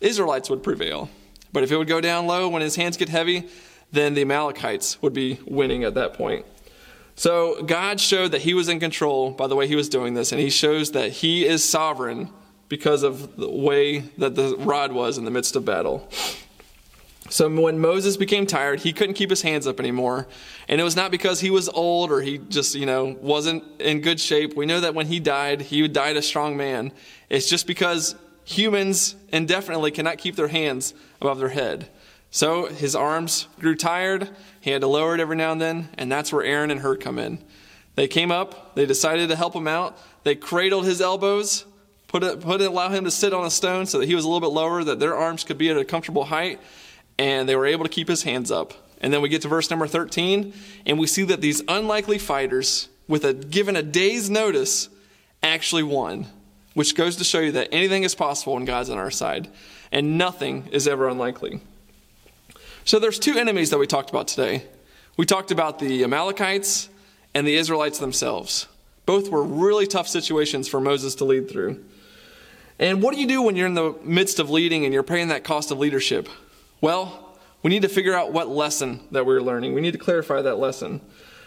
Israelites 0.00 0.48
would 0.50 0.62
prevail. 0.62 1.10
But 1.52 1.62
if 1.62 1.72
it 1.72 1.76
would 1.76 1.88
go 1.88 2.00
down 2.00 2.26
low 2.26 2.48
when 2.48 2.62
his 2.62 2.76
hands 2.76 2.96
get 2.96 3.08
heavy, 3.08 3.48
then 3.90 4.14
the 4.14 4.22
Amalekites 4.22 5.00
would 5.02 5.12
be 5.12 5.40
winning 5.46 5.84
at 5.84 5.94
that 5.94 6.14
point. 6.14 6.44
So 7.14 7.62
God 7.62 8.00
showed 8.00 8.32
that 8.32 8.42
he 8.42 8.54
was 8.54 8.68
in 8.68 8.78
control 8.78 9.30
by 9.32 9.46
the 9.46 9.56
way 9.56 9.66
he 9.66 9.74
was 9.74 9.88
doing 9.88 10.14
this, 10.14 10.30
and 10.30 10.40
he 10.40 10.50
shows 10.50 10.92
that 10.92 11.10
he 11.10 11.46
is 11.46 11.64
sovereign 11.64 12.30
because 12.68 13.02
of 13.02 13.36
the 13.36 13.50
way 13.50 14.00
that 14.18 14.34
the 14.34 14.56
rod 14.58 14.92
was 14.92 15.18
in 15.18 15.24
the 15.24 15.30
midst 15.30 15.56
of 15.56 15.64
battle. 15.64 16.08
So 17.30 17.48
when 17.48 17.78
Moses 17.78 18.16
became 18.16 18.46
tired, 18.46 18.80
he 18.80 18.92
couldn't 18.92 19.14
keep 19.14 19.30
his 19.30 19.42
hands 19.42 19.66
up 19.66 19.80
anymore. 19.80 20.26
And 20.68 20.80
it 20.80 20.84
was 20.84 20.96
not 20.96 21.10
because 21.10 21.40
he 21.40 21.50
was 21.50 21.68
old 21.68 22.10
or 22.10 22.20
he 22.20 22.38
just, 22.38 22.74
you 22.74 22.86
know, 22.86 23.16
wasn't 23.20 23.64
in 23.80 24.00
good 24.00 24.20
shape. 24.20 24.56
We 24.56 24.64
know 24.64 24.80
that 24.80 24.94
when 24.94 25.06
he 25.06 25.20
died, 25.20 25.62
he 25.62 25.86
died 25.88 26.16
a 26.16 26.22
strong 26.22 26.56
man. 26.56 26.92
It's 27.28 27.48
just 27.48 27.66
because 27.66 28.14
humans 28.48 29.14
indefinitely 29.28 29.90
cannot 29.90 30.18
keep 30.18 30.36
their 30.36 30.48
hands 30.48 30.94
above 31.20 31.38
their 31.38 31.50
head. 31.50 31.88
So 32.30 32.66
his 32.66 32.96
arms 32.96 33.46
grew 33.58 33.74
tired. 33.74 34.30
He 34.60 34.70
had 34.70 34.80
to 34.80 34.86
lower 34.86 35.14
it 35.14 35.20
every 35.20 35.36
now 35.36 35.52
and 35.52 35.60
then. 35.60 35.88
And 35.98 36.10
that's 36.10 36.32
where 36.32 36.44
Aaron 36.44 36.70
and 36.70 36.80
Hur 36.80 36.96
come 36.96 37.18
in. 37.18 37.42
They 37.94 38.08
came 38.08 38.30
up. 38.30 38.74
They 38.74 38.86
decided 38.86 39.28
to 39.28 39.36
help 39.36 39.54
him 39.54 39.68
out. 39.68 39.98
They 40.24 40.34
cradled 40.34 40.84
his 40.84 41.00
elbows, 41.00 41.64
put 42.06 42.22
it, 42.22 42.40
put 42.40 42.60
it, 42.60 42.70
allow 42.70 42.88
him 42.88 43.04
to 43.04 43.10
sit 43.10 43.34
on 43.34 43.44
a 43.44 43.50
stone 43.50 43.86
so 43.86 43.98
that 43.98 44.06
he 44.06 44.14
was 44.14 44.24
a 44.24 44.28
little 44.28 44.48
bit 44.48 44.54
lower, 44.54 44.82
that 44.84 44.98
their 44.98 45.14
arms 45.14 45.44
could 45.44 45.58
be 45.58 45.68
at 45.70 45.76
a 45.76 45.84
comfortable 45.84 46.24
height 46.24 46.60
and 47.18 47.48
they 47.48 47.56
were 47.56 47.66
able 47.66 47.84
to 47.84 47.90
keep 47.90 48.08
his 48.08 48.22
hands 48.22 48.50
up. 48.50 48.72
And 49.00 49.12
then 49.12 49.20
we 49.20 49.28
get 49.28 49.42
to 49.42 49.48
verse 49.48 49.70
number 49.70 49.86
13, 49.86 50.52
and 50.86 50.98
we 50.98 51.06
see 51.06 51.22
that 51.24 51.40
these 51.40 51.62
unlikely 51.68 52.18
fighters, 52.18 52.88
with 53.06 53.24
a 53.24 53.32
given 53.32 53.76
a 53.76 53.82
day's 53.82 54.28
notice, 54.28 54.88
actually 55.42 55.82
won, 55.82 56.26
which 56.74 56.94
goes 56.94 57.16
to 57.16 57.24
show 57.24 57.40
you 57.40 57.52
that 57.52 57.68
anything 57.72 58.02
is 58.02 58.14
possible 58.14 58.54
when 58.54 58.64
God's 58.64 58.90
on 58.90 58.98
our 58.98 59.10
side, 59.10 59.48
and 59.90 60.18
nothing 60.18 60.68
is 60.72 60.86
ever 60.86 61.08
unlikely. 61.08 61.60
So 62.84 62.98
there's 62.98 63.18
two 63.18 63.36
enemies 63.36 63.70
that 63.70 63.78
we 63.78 63.86
talked 63.86 64.10
about 64.10 64.28
today. 64.28 64.64
We 65.16 65.26
talked 65.26 65.50
about 65.50 65.78
the 65.78 66.04
Amalekites 66.04 66.88
and 67.34 67.46
the 67.46 67.56
Israelites 67.56 67.98
themselves. 67.98 68.66
Both 69.04 69.30
were 69.30 69.42
really 69.42 69.86
tough 69.86 70.08
situations 70.08 70.68
for 70.68 70.80
Moses 70.80 71.14
to 71.16 71.24
lead 71.24 71.50
through. 71.50 71.84
And 72.78 73.02
what 73.02 73.14
do 73.14 73.20
you 73.20 73.26
do 73.26 73.42
when 73.42 73.56
you're 73.56 73.66
in 73.66 73.74
the 73.74 73.94
midst 74.04 74.38
of 74.38 74.50
leading 74.50 74.84
and 74.84 74.94
you're 74.94 75.02
paying 75.02 75.28
that 75.28 75.44
cost 75.44 75.70
of 75.70 75.78
leadership? 75.78 76.28
Well, 76.80 77.36
we 77.62 77.70
need 77.70 77.82
to 77.82 77.88
figure 77.88 78.14
out 78.14 78.32
what 78.32 78.48
lesson 78.48 79.00
that 79.10 79.26
we're 79.26 79.40
learning. 79.40 79.74
We 79.74 79.80
need 79.80 79.92
to 79.92 79.98
clarify 79.98 80.42
that 80.42 80.56
lesson. 80.56 81.00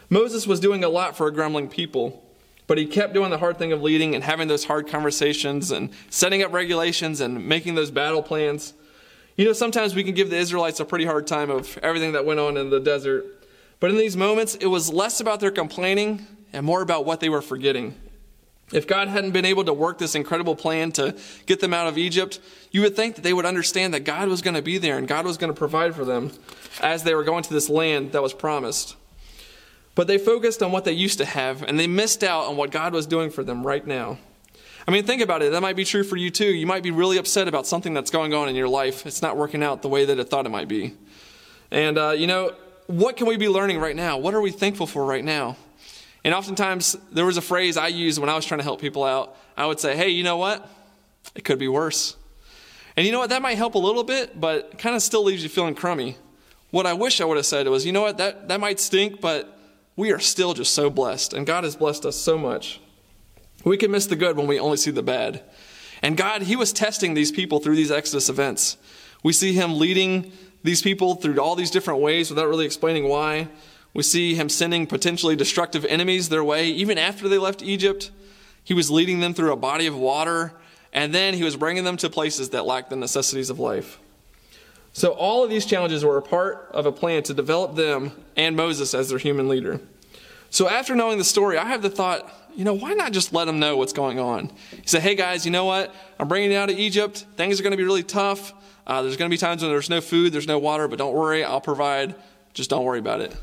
Moses 0.10 0.46
was 0.46 0.60
doing 0.60 0.84
a 0.84 0.90
lot 0.90 1.16
for 1.16 1.28
a 1.28 1.32
grumbling 1.32 1.70
people, 1.70 2.26
but 2.72 2.78
he 2.78 2.86
kept 2.86 3.14
doing 3.14 3.30
the 3.30 3.38
hard 3.38 3.58
thing 3.58 3.74
of 3.74 3.82
leading 3.84 4.16
and 4.16 4.24
having 4.24 4.48
those 4.48 4.64
hard 4.64 4.88
conversations 4.88 5.72
and 5.72 5.90
setting 6.10 6.42
up 6.42 6.54
regulations 6.54 7.20
and 7.20 7.46
making 7.46 7.76
those 7.76 7.92
battle 7.92 8.24
plans. 8.24 8.74
You 9.36 9.44
know, 9.44 9.52
sometimes 9.52 9.94
we 9.94 10.06
can 10.06 10.16
give 10.16 10.30
the 10.30 10.38
Israelites 10.38 10.80
a 10.80 10.86
pretty 10.86 11.04
hard 11.04 11.28
time 11.28 11.50
of 11.50 11.78
everything 11.80 12.14
that 12.14 12.24
went 12.24 12.40
on 12.40 12.56
in 12.56 12.70
the 12.70 12.80
desert. 12.80 13.26
But 13.82 13.92
in 13.92 13.98
these 13.98 14.16
moments, 14.16 14.56
it 14.56 14.68
was 14.68 14.90
less 14.90 15.20
about 15.20 15.42
their 15.42 15.52
complaining 15.52 16.26
and 16.54 16.66
more 16.66 16.82
about 16.82 17.04
what 17.06 17.20
they 17.20 17.28
were 17.28 17.42
forgetting. 17.42 17.94
If 18.72 18.88
God 18.88 19.10
hadn't 19.10 19.32
been 19.32 19.44
able 19.44 19.66
to 19.66 19.74
work 19.74 19.98
this 19.98 20.16
incredible 20.16 20.56
plan 20.56 20.94
to 20.94 21.18
get 21.48 21.60
them 21.60 21.74
out 21.74 21.88
of 21.88 21.98
Egypt, 21.98 22.40
you 22.72 22.80
would 22.84 22.96
think 22.96 23.16
that 23.16 23.22
they 23.22 23.34
would 23.34 23.46
understand 23.46 23.94
that 23.96 24.06
God 24.06 24.30
was 24.30 24.42
going 24.42 24.56
to 24.56 24.62
be 24.62 24.78
there 24.78 24.98
and 24.98 25.10
God 25.10 25.26
was 25.26 25.36
going 25.36 25.54
to 25.54 25.60
provide 25.60 25.94
for 25.94 26.06
them 26.06 26.32
as 26.80 27.04
they 27.04 27.16
were 27.16 27.26
going 27.26 27.44
to 27.44 27.54
this 27.54 27.68
land 27.68 28.14
that 28.14 28.22
was 28.22 28.34
promised. 28.34 28.96
But 29.94 30.08
they 30.08 30.18
focused 30.18 30.64
on 30.64 30.72
what 30.72 30.86
they 30.86 30.94
used 30.94 31.18
to 31.18 31.26
have 31.26 31.64
and 31.64 31.80
they 31.80 31.88
missed 31.88 32.24
out 32.24 32.46
on 32.46 32.58
what 32.58 32.72
God 32.72 32.94
was 32.94 33.06
doing 33.06 33.30
for 33.30 33.44
them 33.44 33.66
right 33.66 33.86
now. 33.86 34.18
I 34.88 34.92
mean, 34.92 35.06
think 35.06 35.22
about 35.22 35.42
it. 35.42 35.52
That 35.52 35.62
might 35.62 35.76
be 35.76 35.86
true 35.86 36.04
for 36.04 36.16
you 36.16 36.32
too. 36.32 36.46
You 36.46 36.66
might 36.66 36.82
be 36.82 36.92
really 36.92 37.18
upset 37.18 37.48
about 37.48 37.68
something 37.68 37.94
that's 37.94 38.10
going 38.10 38.34
on 38.34 38.50
in 38.50 38.56
your 38.56 38.68
life. 38.68 39.06
It's 39.06 39.22
not 39.22 39.38
working 39.38 39.64
out 39.64 39.82
the 39.82 39.90
way 39.90 40.06
that 40.06 40.18
it 40.18 40.30
thought 40.30 40.46
it 40.46 40.50
might 40.50 40.68
be. 40.68 40.96
And, 41.70 41.98
uh, 41.98 42.12
you 42.12 42.26
know, 42.26 42.54
what 42.88 43.16
can 43.16 43.28
we 43.28 43.38
be 43.38 43.48
learning 43.48 43.80
right 43.80 43.96
now? 43.96 44.18
What 44.18 44.34
are 44.34 44.42
we 44.42 44.52
thankful 44.52 44.88
for 44.88 45.06
right 45.06 45.24
now? 45.24 45.56
And 46.24 46.34
oftentimes, 46.34 46.98
there 47.12 47.26
was 47.26 47.38
a 47.38 47.42
phrase 47.42 47.78
I 47.78 47.88
used 47.88 48.20
when 48.20 48.30
I 48.30 48.36
was 48.36 48.46
trying 48.46 48.60
to 48.60 48.64
help 48.64 48.82
people 48.82 49.04
out. 49.04 49.36
I 49.56 49.66
would 49.66 49.80
say, 49.80 49.96
hey, 49.96 50.10
you 50.10 50.24
know 50.24 50.38
what? 50.38 50.68
It 51.36 51.44
could 51.44 51.60
be 51.60 51.68
worse. 51.68 52.16
And 52.96 53.06
you 53.06 53.12
know 53.12 53.20
what? 53.20 53.30
That 53.30 53.42
might 53.42 53.58
help 53.58 53.76
a 53.76 53.80
little 53.80 54.04
bit, 54.04 54.40
but 54.40 54.78
kind 54.78 54.96
of 54.96 55.02
still 55.02 55.24
leaves 55.24 55.44
you 55.44 55.50
feeling 55.50 55.76
crummy. 55.76 56.18
What 56.72 56.86
I 56.86 56.94
wish 56.94 57.22
I 57.22 57.26
would 57.26 57.38
have 57.38 57.46
said 57.46 57.68
was, 57.68 57.86
you 57.86 57.92
know 57.92 58.02
what? 58.02 58.18
That, 58.18 58.48
that 58.50 58.60
might 58.60 58.80
stink, 58.80 59.22
but 59.22 59.58
we 59.96 60.12
are 60.12 60.20
still 60.20 60.54
just 60.54 60.74
so 60.74 60.90
blessed. 60.90 61.34
And 61.34 61.46
God 61.46 61.64
has 61.64 61.76
blessed 61.76 62.06
us 62.06 62.16
so 62.16 62.38
much. 62.38 62.80
We 63.64 63.78
can 63.78 63.92
miss 63.92 64.08
the 64.08 64.16
good 64.16 64.38
when 64.38 64.48
we 64.48 64.60
only 64.60 64.78
see 64.78 64.92
the 64.92 65.04
bad. 65.04 65.44
And 66.02 66.18
God, 66.18 66.44
He 66.44 66.56
was 66.56 66.74
testing 66.74 67.14
these 67.14 67.32
people 67.32 67.60
through 67.60 67.76
these 67.76 67.92
Exodus 67.92 68.30
events. 68.30 68.78
We 69.24 69.34
see 69.34 69.54
Him 69.54 69.78
leading 69.78 70.32
these 70.64 70.82
people 70.82 71.16
through 71.16 71.40
all 71.40 71.56
these 71.56 71.72
different 71.72 72.02
ways 72.02 72.30
without 72.30 72.48
really 72.48 72.66
explaining 72.66 73.08
why. 73.08 73.50
We 73.94 74.04
see 74.04 74.36
him 74.36 74.50
sending 74.50 74.88
potentially 74.88 75.36
destructive 75.36 75.86
enemies 75.86 76.30
their 76.30 76.44
way. 76.44 76.68
Even 76.68 76.98
after 76.98 77.28
they 77.28 77.38
left 77.38 77.62
Egypt, 77.62 78.12
he 78.64 78.74
was 78.74 78.90
leading 78.90 79.20
them 79.20 79.34
through 79.34 79.52
a 79.52 79.58
body 79.58 79.88
of 79.88 79.98
water, 79.98 80.54
and 80.94 81.14
then 81.14 81.34
he 81.34 81.44
was 81.44 81.58
bringing 81.58 81.84
them 81.84 81.98
to 81.98 82.10
places 82.10 82.50
that 82.52 82.66
lacked 82.66 82.90
the 82.90 82.96
necessities 82.96 83.50
of 83.50 83.60
life. 83.60 84.00
So, 84.94 85.12
all 85.12 85.44
of 85.44 85.50
these 85.50 85.66
challenges 85.66 86.04
were 86.04 86.18
a 86.18 86.22
part 86.22 86.70
of 86.72 86.86
a 86.86 86.92
plan 86.92 87.24
to 87.24 87.34
develop 87.34 87.76
them 87.76 88.12
and 88.36 88.56
Moses 88.56 88.94
as 88.94 89.10
their 89.10 89.20
human 89.20 89.48
leader. 89.48 89.80
So, 90.50 90.68
after 90.68 90.96
knowing 90.96 91.18
the 91.18 91.24
story, 91.24 91.58
I 91.58 91.66
have 91.66 91.82
the 91.82 91.90
thought, 91.90 92.30
you 92.56 92.66
know, 92.66 92.74
why 92.74 92.94
not 92.94 93.14
just 93.14 93.34
let 93.34 93.46
them 93.46 93.60
know 93.60 93.78
what's 93.78 93.94
going 93.94 94.20
on? 94.20 94.52
He 94.72 94.88
said, 94.88 95.02
hey 95.02 95.16
guys, 95.16 95.46
you 95.46 95.52
know 95.52 95.66
what? 95.66 95.96
I'm 96.20 96.28
bringing 96.28 96.52
you 96.52 96.58
out 96.58 96.70
of 96.70 96.78
Egypt. 96.78 97.26
Things 97.38 97.60
are 97.60 97.64
going 97.64 97.72
to 97.72 97.78
be 97.78 97.84
really 97.84 98.04
tough. 98.04 98.54
Uh, 98.86 99.02
there's 99.02 99.16
going 99.16 99.30
to 99.30 99.34
be 99.34 99.38
times 99.38 99.62
when 99.62 99.72
there's 99.72 99.90
no 99.90 100.02
food, 100.02 100.34
there's 100.34 100.48
no 100.48 100.60
water, 100.60 100.88
but 100.88 100.98
don't 100.98 101.14
worry, 101.14 101.44
I'll 101.44 101.62
provide. 101.62 102.16
Just 102.54 102.70
don't 102.70 102.84
worry 102.84 103.00
about 103.00 103.22
it. 103.22 103.36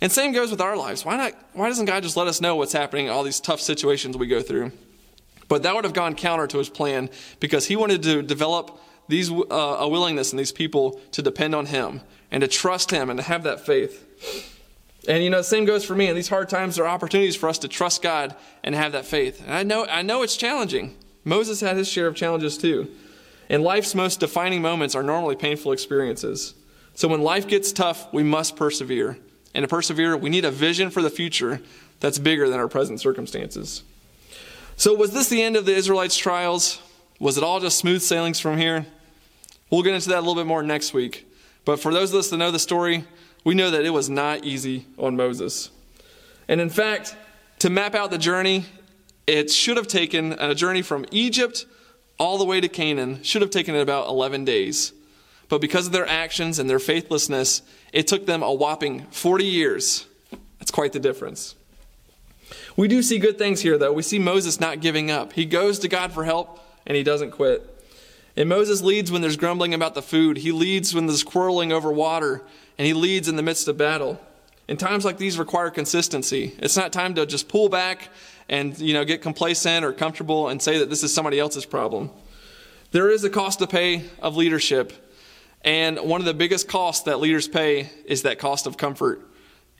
And 0.00 0.10
same 0.10 0.32
goes 0.32 0.50
with 0.50 0.60
our 0.60 0.76
lives. 0.76 1.04
Why 1.04 1.16
not? 1.16 1.34
Why 1.52 1.68
doesn't 1.68 1.84
God 1.84 2.02
just 2.02 2.16
let 2.16 2.26
us 2.26 2.40
know 2.40 2.56
what's 2.56 2.72
happening, 2.72 3.10
all 3.10 3.22
these 3.22 3.38
tough 3.38 3.60
situations 3.60 4.16
we 4.16 4.26
go 4.26 4.40
through? 4.40 4.72
But 5.46 5.62
that 5.64 5.74
would 5.74 5.84
have 5.84 5.92
gone 5.92 6.14
counter 6.14 6.46
to 6.46 6.58
his 6.58 6.68
plan 6.68 7.10
because 7.38 7.66
he 7.66 7.76
wanted 7.76 8.02
to 8.04 8.22
develop 8.22 8.80
these 9.10 9.30
uh, 9.30 9.76
a 9.80 9.88
willingness 9.88 10.32
in 10.32 10.38
these 10.38 10.52
people 10.52 11.00
to 11.12 11.22
depend 11.22 11.54
on 11.54 11.66
him 11.66 12.00
and 12.30 12.40
to 12.40 12.48
trust 12.48 12.90
him 12.90 13.10
and 13.10 13.18
to 13.18 13.22
have 13.24 13.42
that 13.42 13.64
faith. 13.66 14.06
And 15.08 15.24
you 15.24 15.30
know, 15.30 15.38
the 15.38 15.44
same 15.44 15.64
goes 15.64 15.84
for 15.84 15.94
me. 15.94 16.08
In 16.08 16.14
these 16.14 16.28
hard 16.28 16.48
times, 16.48 16.78
are 16.78 16.86
opportunities 16.86 17.36
for 17.36 17.48
us 17.48 17.58
to 17.58 17.68
trust 17.68 18.02
God 18.02 18.34
and 18.62 18.74
have 18.74 18.92
that 18.92 19.06
faith. 19.06 19.42
And 19.44 19.54
I 19.54 19.62
know, 19.62 19.86
I 19.86 20.02
know 20.02 20.22
it's 20.22 20.36
challenging. 20.36 20.96
Moses 21.24 21.60
had 21.60 21.76
his 21.76 21.88
share 21.88 22.06
of 22.06 22.16
challenges 22.16 22.56
too. 22.56 22.88
And 23.48 23.62
life's 23.62 23.94
most 23.94 24.20
defining 24.20 24.62
moments 24.62 24.94
are 24.94 25.02
normally 25.02 25.36
painful 25.36 25.72
experiences. 25.72 26.54
So 26.94 27.08
when 27.08 27.22
life 27.22 27.48
gets 27.48 27.72
tough, 27.72 28.12
we 28.12 28.22
must 28.22 28.56
persevere. 28.56 29.18
And 29.54 29.64
to 29.64 29.68
persevere, 29.68 30.16
we 30.16 30.30
need 30.30 30.44
a 30.44 30.50
vision 30.50 30.90
for 30.90 31.02
the 31.02 31.10
future 31.10 31.60
that's 31.98 32.18
bigger 32.18 32.48
than 32.48 32.60
our 32.60 32.68
present 32.68 33.00
circumstances. 33.00 33.82
So, 34.76 34.94
was 34.94 35.12
this 35.12 35.28
the 35.28 35.42
end 35.42 35.56
of 35.56 35.66
the 35.66 35.74
Israelites' 35.74 36.16
trials? 36.16 36.80
Was 37.18 37.36
it 37.36 37.44
all 37.44 37.60
just 37.60 37.76
smooth 37.76 38.00
sailings 38.00 38.40
from 38.40 38.56
here? 38.56 38.86
We'll 39.70 39.82
get 39.82 39.94
into 39.94 40.08
that 40.10 40.18
a 40.18 40.20
little 40.20 40.34
bit 40.34 40.46
more 40.46 40.62
next 40.62 40.92
week. 40.92 41.26
But 41.64 41.78
for 41.78 41.92
those 41.92 42.12
of 42.12 42.18
us 42.18 42.30
that 42.30 42.36
know 42.36 42.50
the 42.50 42.58
story, 42.58 43.04
we 43.44 43.54
know 43.54 43.70
that 43.70 43.84
it 43.84 43.90
was 43.90 44.10
not 44.10 44.44
easy 44.44 44.86
on 44.98 45.16
Moses. 45.16 45.70
And 46.48 46.60
in 46.60 46.70
fact, 46.70 47.16
to 47.60 47.70
map 47.70 47.94
out 47.94 48.10
the 48.10 48.18
journey, 48.18 48.66
it 49.26 49.50
should 49.50 49.76
have 49.76 49.86
taken 49.86 50.32
a 50.32 50.54
journey 50.54 50.82
from 50.82 51.06
Egypt 51.12 51.66
all 52.18 52.36
the 52.36 52.44
way 52.44 52.60
to 52.60 52.68
Canaan, 52.68 53.22
should 53.22 53.42
have 53.42 53.50
taken 53.50 53.74
about 53.76 54.08
11 54.08 54.44
days. 54.44 54.92
But 55.48 55.60
because 55.60 55.86
of 55.86 55.92
their 55.92 56.06
actions 56.06 56.58
and 56.58 56.68
their 56.68 56.78
faithlessness, 56.78 57.62
it 57.92 58.06
took 58.06 58.26
them 58.26 58.42
a 58.42 58.52
whopping 58.52 59.06
40 59.10 59.44
years. 59.44 60.06
That's 60.58 60.70
quite 60.70 60.92
the 60.92 61.00
difference. 61.00 61.54
We 62.76 62.88
do 62.88 63.02
see 63.02 63.18
good 63.18 63.38
things 63.38 63.60
here, 63.60 63.78
though. 63.78 63.92
We 63.92 64.02
see 64.02 64.18
Moses 64.18 64.60
not 64.60 64.80
giving 64.80 65.10
up. 65.10 65.32
He 65.32 65.44
goes 65.44 65.78
to 65.80 65.88
God 65.88 66.12
for 66.12 66.24
help, 66.24 66.60
and 66.86 66.96
he 66.96 67.02
doesn't 67.02 67.30
quit. 67.30 67.79
And 68.36 68.48
Moses 68.48 68.82
leads 68.82 69.10
when 69.10 69.22
there's 69.22 69.36
grumbling 69.36 69.74
about 69.74 69.94
the 69.94 70.02
food. 70.02 70.38
He 70.38 70.52
leads 70.52 70.94
when 70.94 71.06
there's 71.06 71.24
quarreling 71.24 71.72
over 71.72 71.90
water, 71.90 72.42
and 72.78 72.86
he 72.86 72.94
leads 72.94 73.28
in 73.28 73.36
the 73.36 73.42
midst 73.42 73.68
of 73.68 73.76
battle. 73.76 74.20
And 74.68 74.78
times 74.78 75.04
like 75.04 75.18
these 75.18 75.38
require 75.38 75.70
consistency. 75.70 76.54
It's 76.58 76.76
not 76.76 76.92
time 76.92 77.16
to 77.16 77.26
just 77.26 77.48
pull 77.48 77.68
back 77.68 78.08
and 78.48 78.78
you 78.78 78.94
know 78.94 79.04
get 79.04 79.22
complacent 79.22 79.84
or 79.84 79.92
comfortable 79.92 80.48
and 80.48 80.60
say 80.60 80.78
that 80.78 80.90
this 80.90 81.02
is 81.02 81.12
somebody 81.12 81.38
else's 81.38 81.64
problem. 81.64 82.10
There 82.92 83.10
is 83.10 83.24
a 83.24 83.30
cost 83.30 83.60
to 83.60 83.66
pay 83.66 84.04
of 84.20 84.36
leadership, 84.36 84.92
and 85.62 85.98
one 85.98 86.20
of 86.20 86.24
the 86.24 86.34
biggest 86.34 86.68
costs 86.68 87.04
that 87.04 87.20
leaders 87.20 87.48
pay 87.48 87.90
is 88.04 88.22
that 88.22 88.38
cost 88.38 88.66
of 88.66 88.76
comfort. 88.76 89.26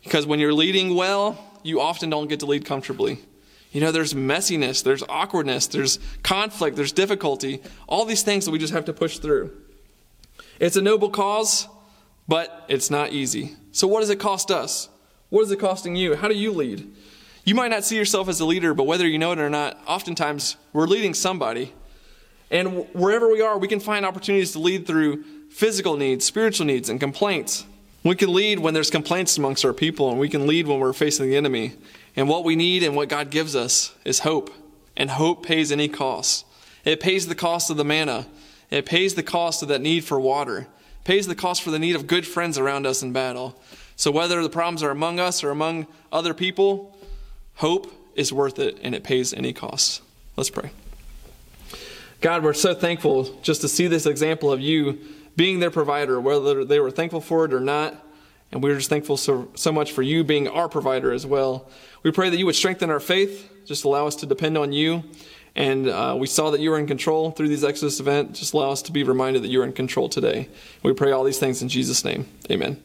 Because 0.03 0.27
when 0.27 0.41
you're 0.41 0.55
leading 0.55 0.95
well, 0.95 1.39
you 1.63 1.81
often 1.81 2.11
don't 2.11 2.29
get 2.29 2.41
to 2.41 2.47
lead 2.47 2.65
comfortably. 2.65 3.19
You 3.71 3.81
know, 3.81 3.93
there's 3.93 4.15
messiness, 4.15 4.83
there's 4.83 5.05
awkwardness, 5.09 5.69
there's 5.69 5.99
conflict, 6.23 6.77
there's 6.77 6.93
difficulty, 6.93 7.63
all 7.87 8.05
these 8.05 8.23
things 8.23 8.45
that 8.45 8.51
we 8.51 8.59
just 8.59 8.73
have 8.73 8.85
to 8.87 8.93
push 8.93 9.19
through. 9.19 9.53
It's 10.59 10.77
a 10.77 10.83
noble 10.83 11.09
cause, 11.09 11.69
but 12.27 12.65
it's 12.69 12.91
not 12.91 13.13
easy. 13.13 13.57
So, 13.73 13.87
what 13.87 14.01
does 14.01 14.11
it 14.11 14.19
cost 14.19 14.51
us? 14.51 14.89
What 15.29 15.43
is 15.43 15.51
it 15.53 15.61
costing 15.61 15.95
you? 15.95 16.17
How 16.17 16.29
do 16.29 16.35
you 16.35 16.51
lead? 16.53 16.93
You 17.45 17.55
might 17.55 17.69
not 17.69 17.85
see 17.85 17.97
yourself 17.97 18.29
as 18.29 18.41
a 18.41 18.45
leader, 18.45 18.75
but 18.75 18.85
whether 18.85 19.07
you 19.07 19.19
know 19.19 19.33
it 19.33 19.39
or 19.39 19.49
not, 19.49 19.81
oftentimes 19.87 20.57
we're 20.73 20.87
leading 20.87 21.15
somebody. 21.15 21.73
And 22.51 22.87
wherever 22.93 23.31
we 23.31 23.41
are, 23.41 23.57
we 23.57 23.69
can 23.69 23.81
find 23.81 24.05
opportunities 24.05 24.53
to 24.53 24.59
lead 24.59 24.87
through 24.87 25.25
physical 25.51 25.97
needs, 25.97 26.25
spiritual 26.25 26.67
needs, 26.67 26.89
and 26.89 26.99
complaints. 26.99 27.65
We 28.03 28.17
can 28.17 28.33
lead 28.33 28.59
when 28.59 28.75
there's 28.75 28.91
complaints 28.91 29.39
amongst 29.39 29.65
our 29.65 29.73
people, 29.73 30.11
and 30.11 30.19
we 30.19 30.29
can 30.29 30.47
lead 30.47 30.67
when 30.67 30.81
we're 30.81 30.93
facing 30.93 31.29
the 31.29 31.37
enemy. 31.37 31.75
And 32.17 32.29
what 32.29 32.45
we 32.45 32.57
need 32.57 32.83
and 32.83 32.97
what 32.97 33.09
God 33.09 33.31
gives 33.31 33.55
us 33.55 33.95
is 34.05 34.21
hope. 34.21 34.51
And 34.97 35.11
hope 35.11 35.47
pays 35.47 35.73
any 35.73 35.89
cost. 35.89 36.45
It 36.85 37.01
pays 37.01 37.27
the 37.27 37.35
cost 37.35 37.71
of 37.71 37.77
the 37.77 37.85
manna. 37.85 38.27
It 38.71 38.87
pays 38.87 39.15
the 39.15 39.23
cost 39.23 39.63
of 39.63 39.69
that 39.69 39.81
need 39.81 40.05
for 40.05 40.21
water. 40.21 40.59
It 40.59 41.05
pays 41.05 41.27
the 41.27 41.35
cost 41.35 41.63
for 41.63 41.71
the 41.71 41.79
need 41.79 41.97
of 41.97 42.07
good 42.07 42.27
friends 42.27 42.59
around 42.59 42.87
us 42.87 43.03
in 43.03 43.13
battle. 43.13 43.61
So 43.97 44.11
whether 44.11 44.43
the 44.43 44.51
problems 44.51 44.83
are 44.83 44.91
among 44.91 45.21
us 45.21 45.45
or 45.45 45.51
among 45.51 45.87
other 46.13 46.35
people, 46.35 46.97
hope 47.57 47.93
is 48.15 48.33
worth 48.33 48.59
it 48.59 48.79
and 48.83 48.95
it 48.95 49.05
pays 49.05 49.33
any 49.33 49.53
cost. 49.53 50.03
Let's 50.37 50.51
pray. 50.51 50.71
God, 52.21 52.43
we're 52.43 52.53
so 52.53 52.75
thankful 52.75 53.25
just 53.43 53.63
to 53.63 53.69
see 53.69 53.87
this 53.87 54.07
example 54.07 54.53
of 54.53 54.61
you 54.61 54.99
being 55.37 55.61
their 55.61 55.71
provider, 55.71 56.21
whether 56.21 56.65
they 56.65 56.81
were 56.81 56.91
thankful 56.91 57.21
for 57.21 57.47
it 57.47 57.55
or 57.55 57.61
not. 57.61 57.95
And 58.53 58.63
we're 58.63 58.77
just 58.77 58.91
thankful 58.91 59.17
so, 59.17 59.49
so 59.55 59.71
much 59.71 59.93
for 59.93 60.03
you 60.03 60.25
being 60.25 60.49
our 60.49 60.69
provider 60.69 61.13
as 61.13 61.25
well. 61.25 61.69
We 62.03 62.11
pray 62.11 62.31
that 62.31 62.37
you 62.37 62.47
would 62.47 62.57
strengthen 62.57 62.91
our 62.91 63.01
faith, 63.01 63.51
just 63.65 63.85
allow 63.85 64.07
us 64.07 64.17
to 64.17 64.27
depend 64.27 64.59
on 64.59 64.73
you. 64.73 65.05
And 65.55 65.89
uh, 65.89 66.17
we 66.19 66.27
saw 66.27 66.51
that 66.51 66.61
you 66.61 66.71
were 66.71 66.79
in 66.79 66.87
control 66.87 67.33
through 67.33 67.49
these 67.49 67.65
Exodus 67.65 68.01
event. 68.01 68.35
Just 68.35 68.55
allow 68.55 68.71
us 68.71 68.83
to 68.83 68.93
be 68.93 69.03
reminded 69.03 69.43
that 69.43 69.49
you're 69.49 69.65
in 69.65 69.73
control 69.73 70.09
today. 70.09 70.49
We 70.83 70.93
pray 70.93 71.11
all 71.11 71.25
these 71.25 71.39
things 71.39 71.61
in 71.63 71.69
Jesus' 71.69 72.05
name. 72.05 72.27
Amen. 72.51 72.83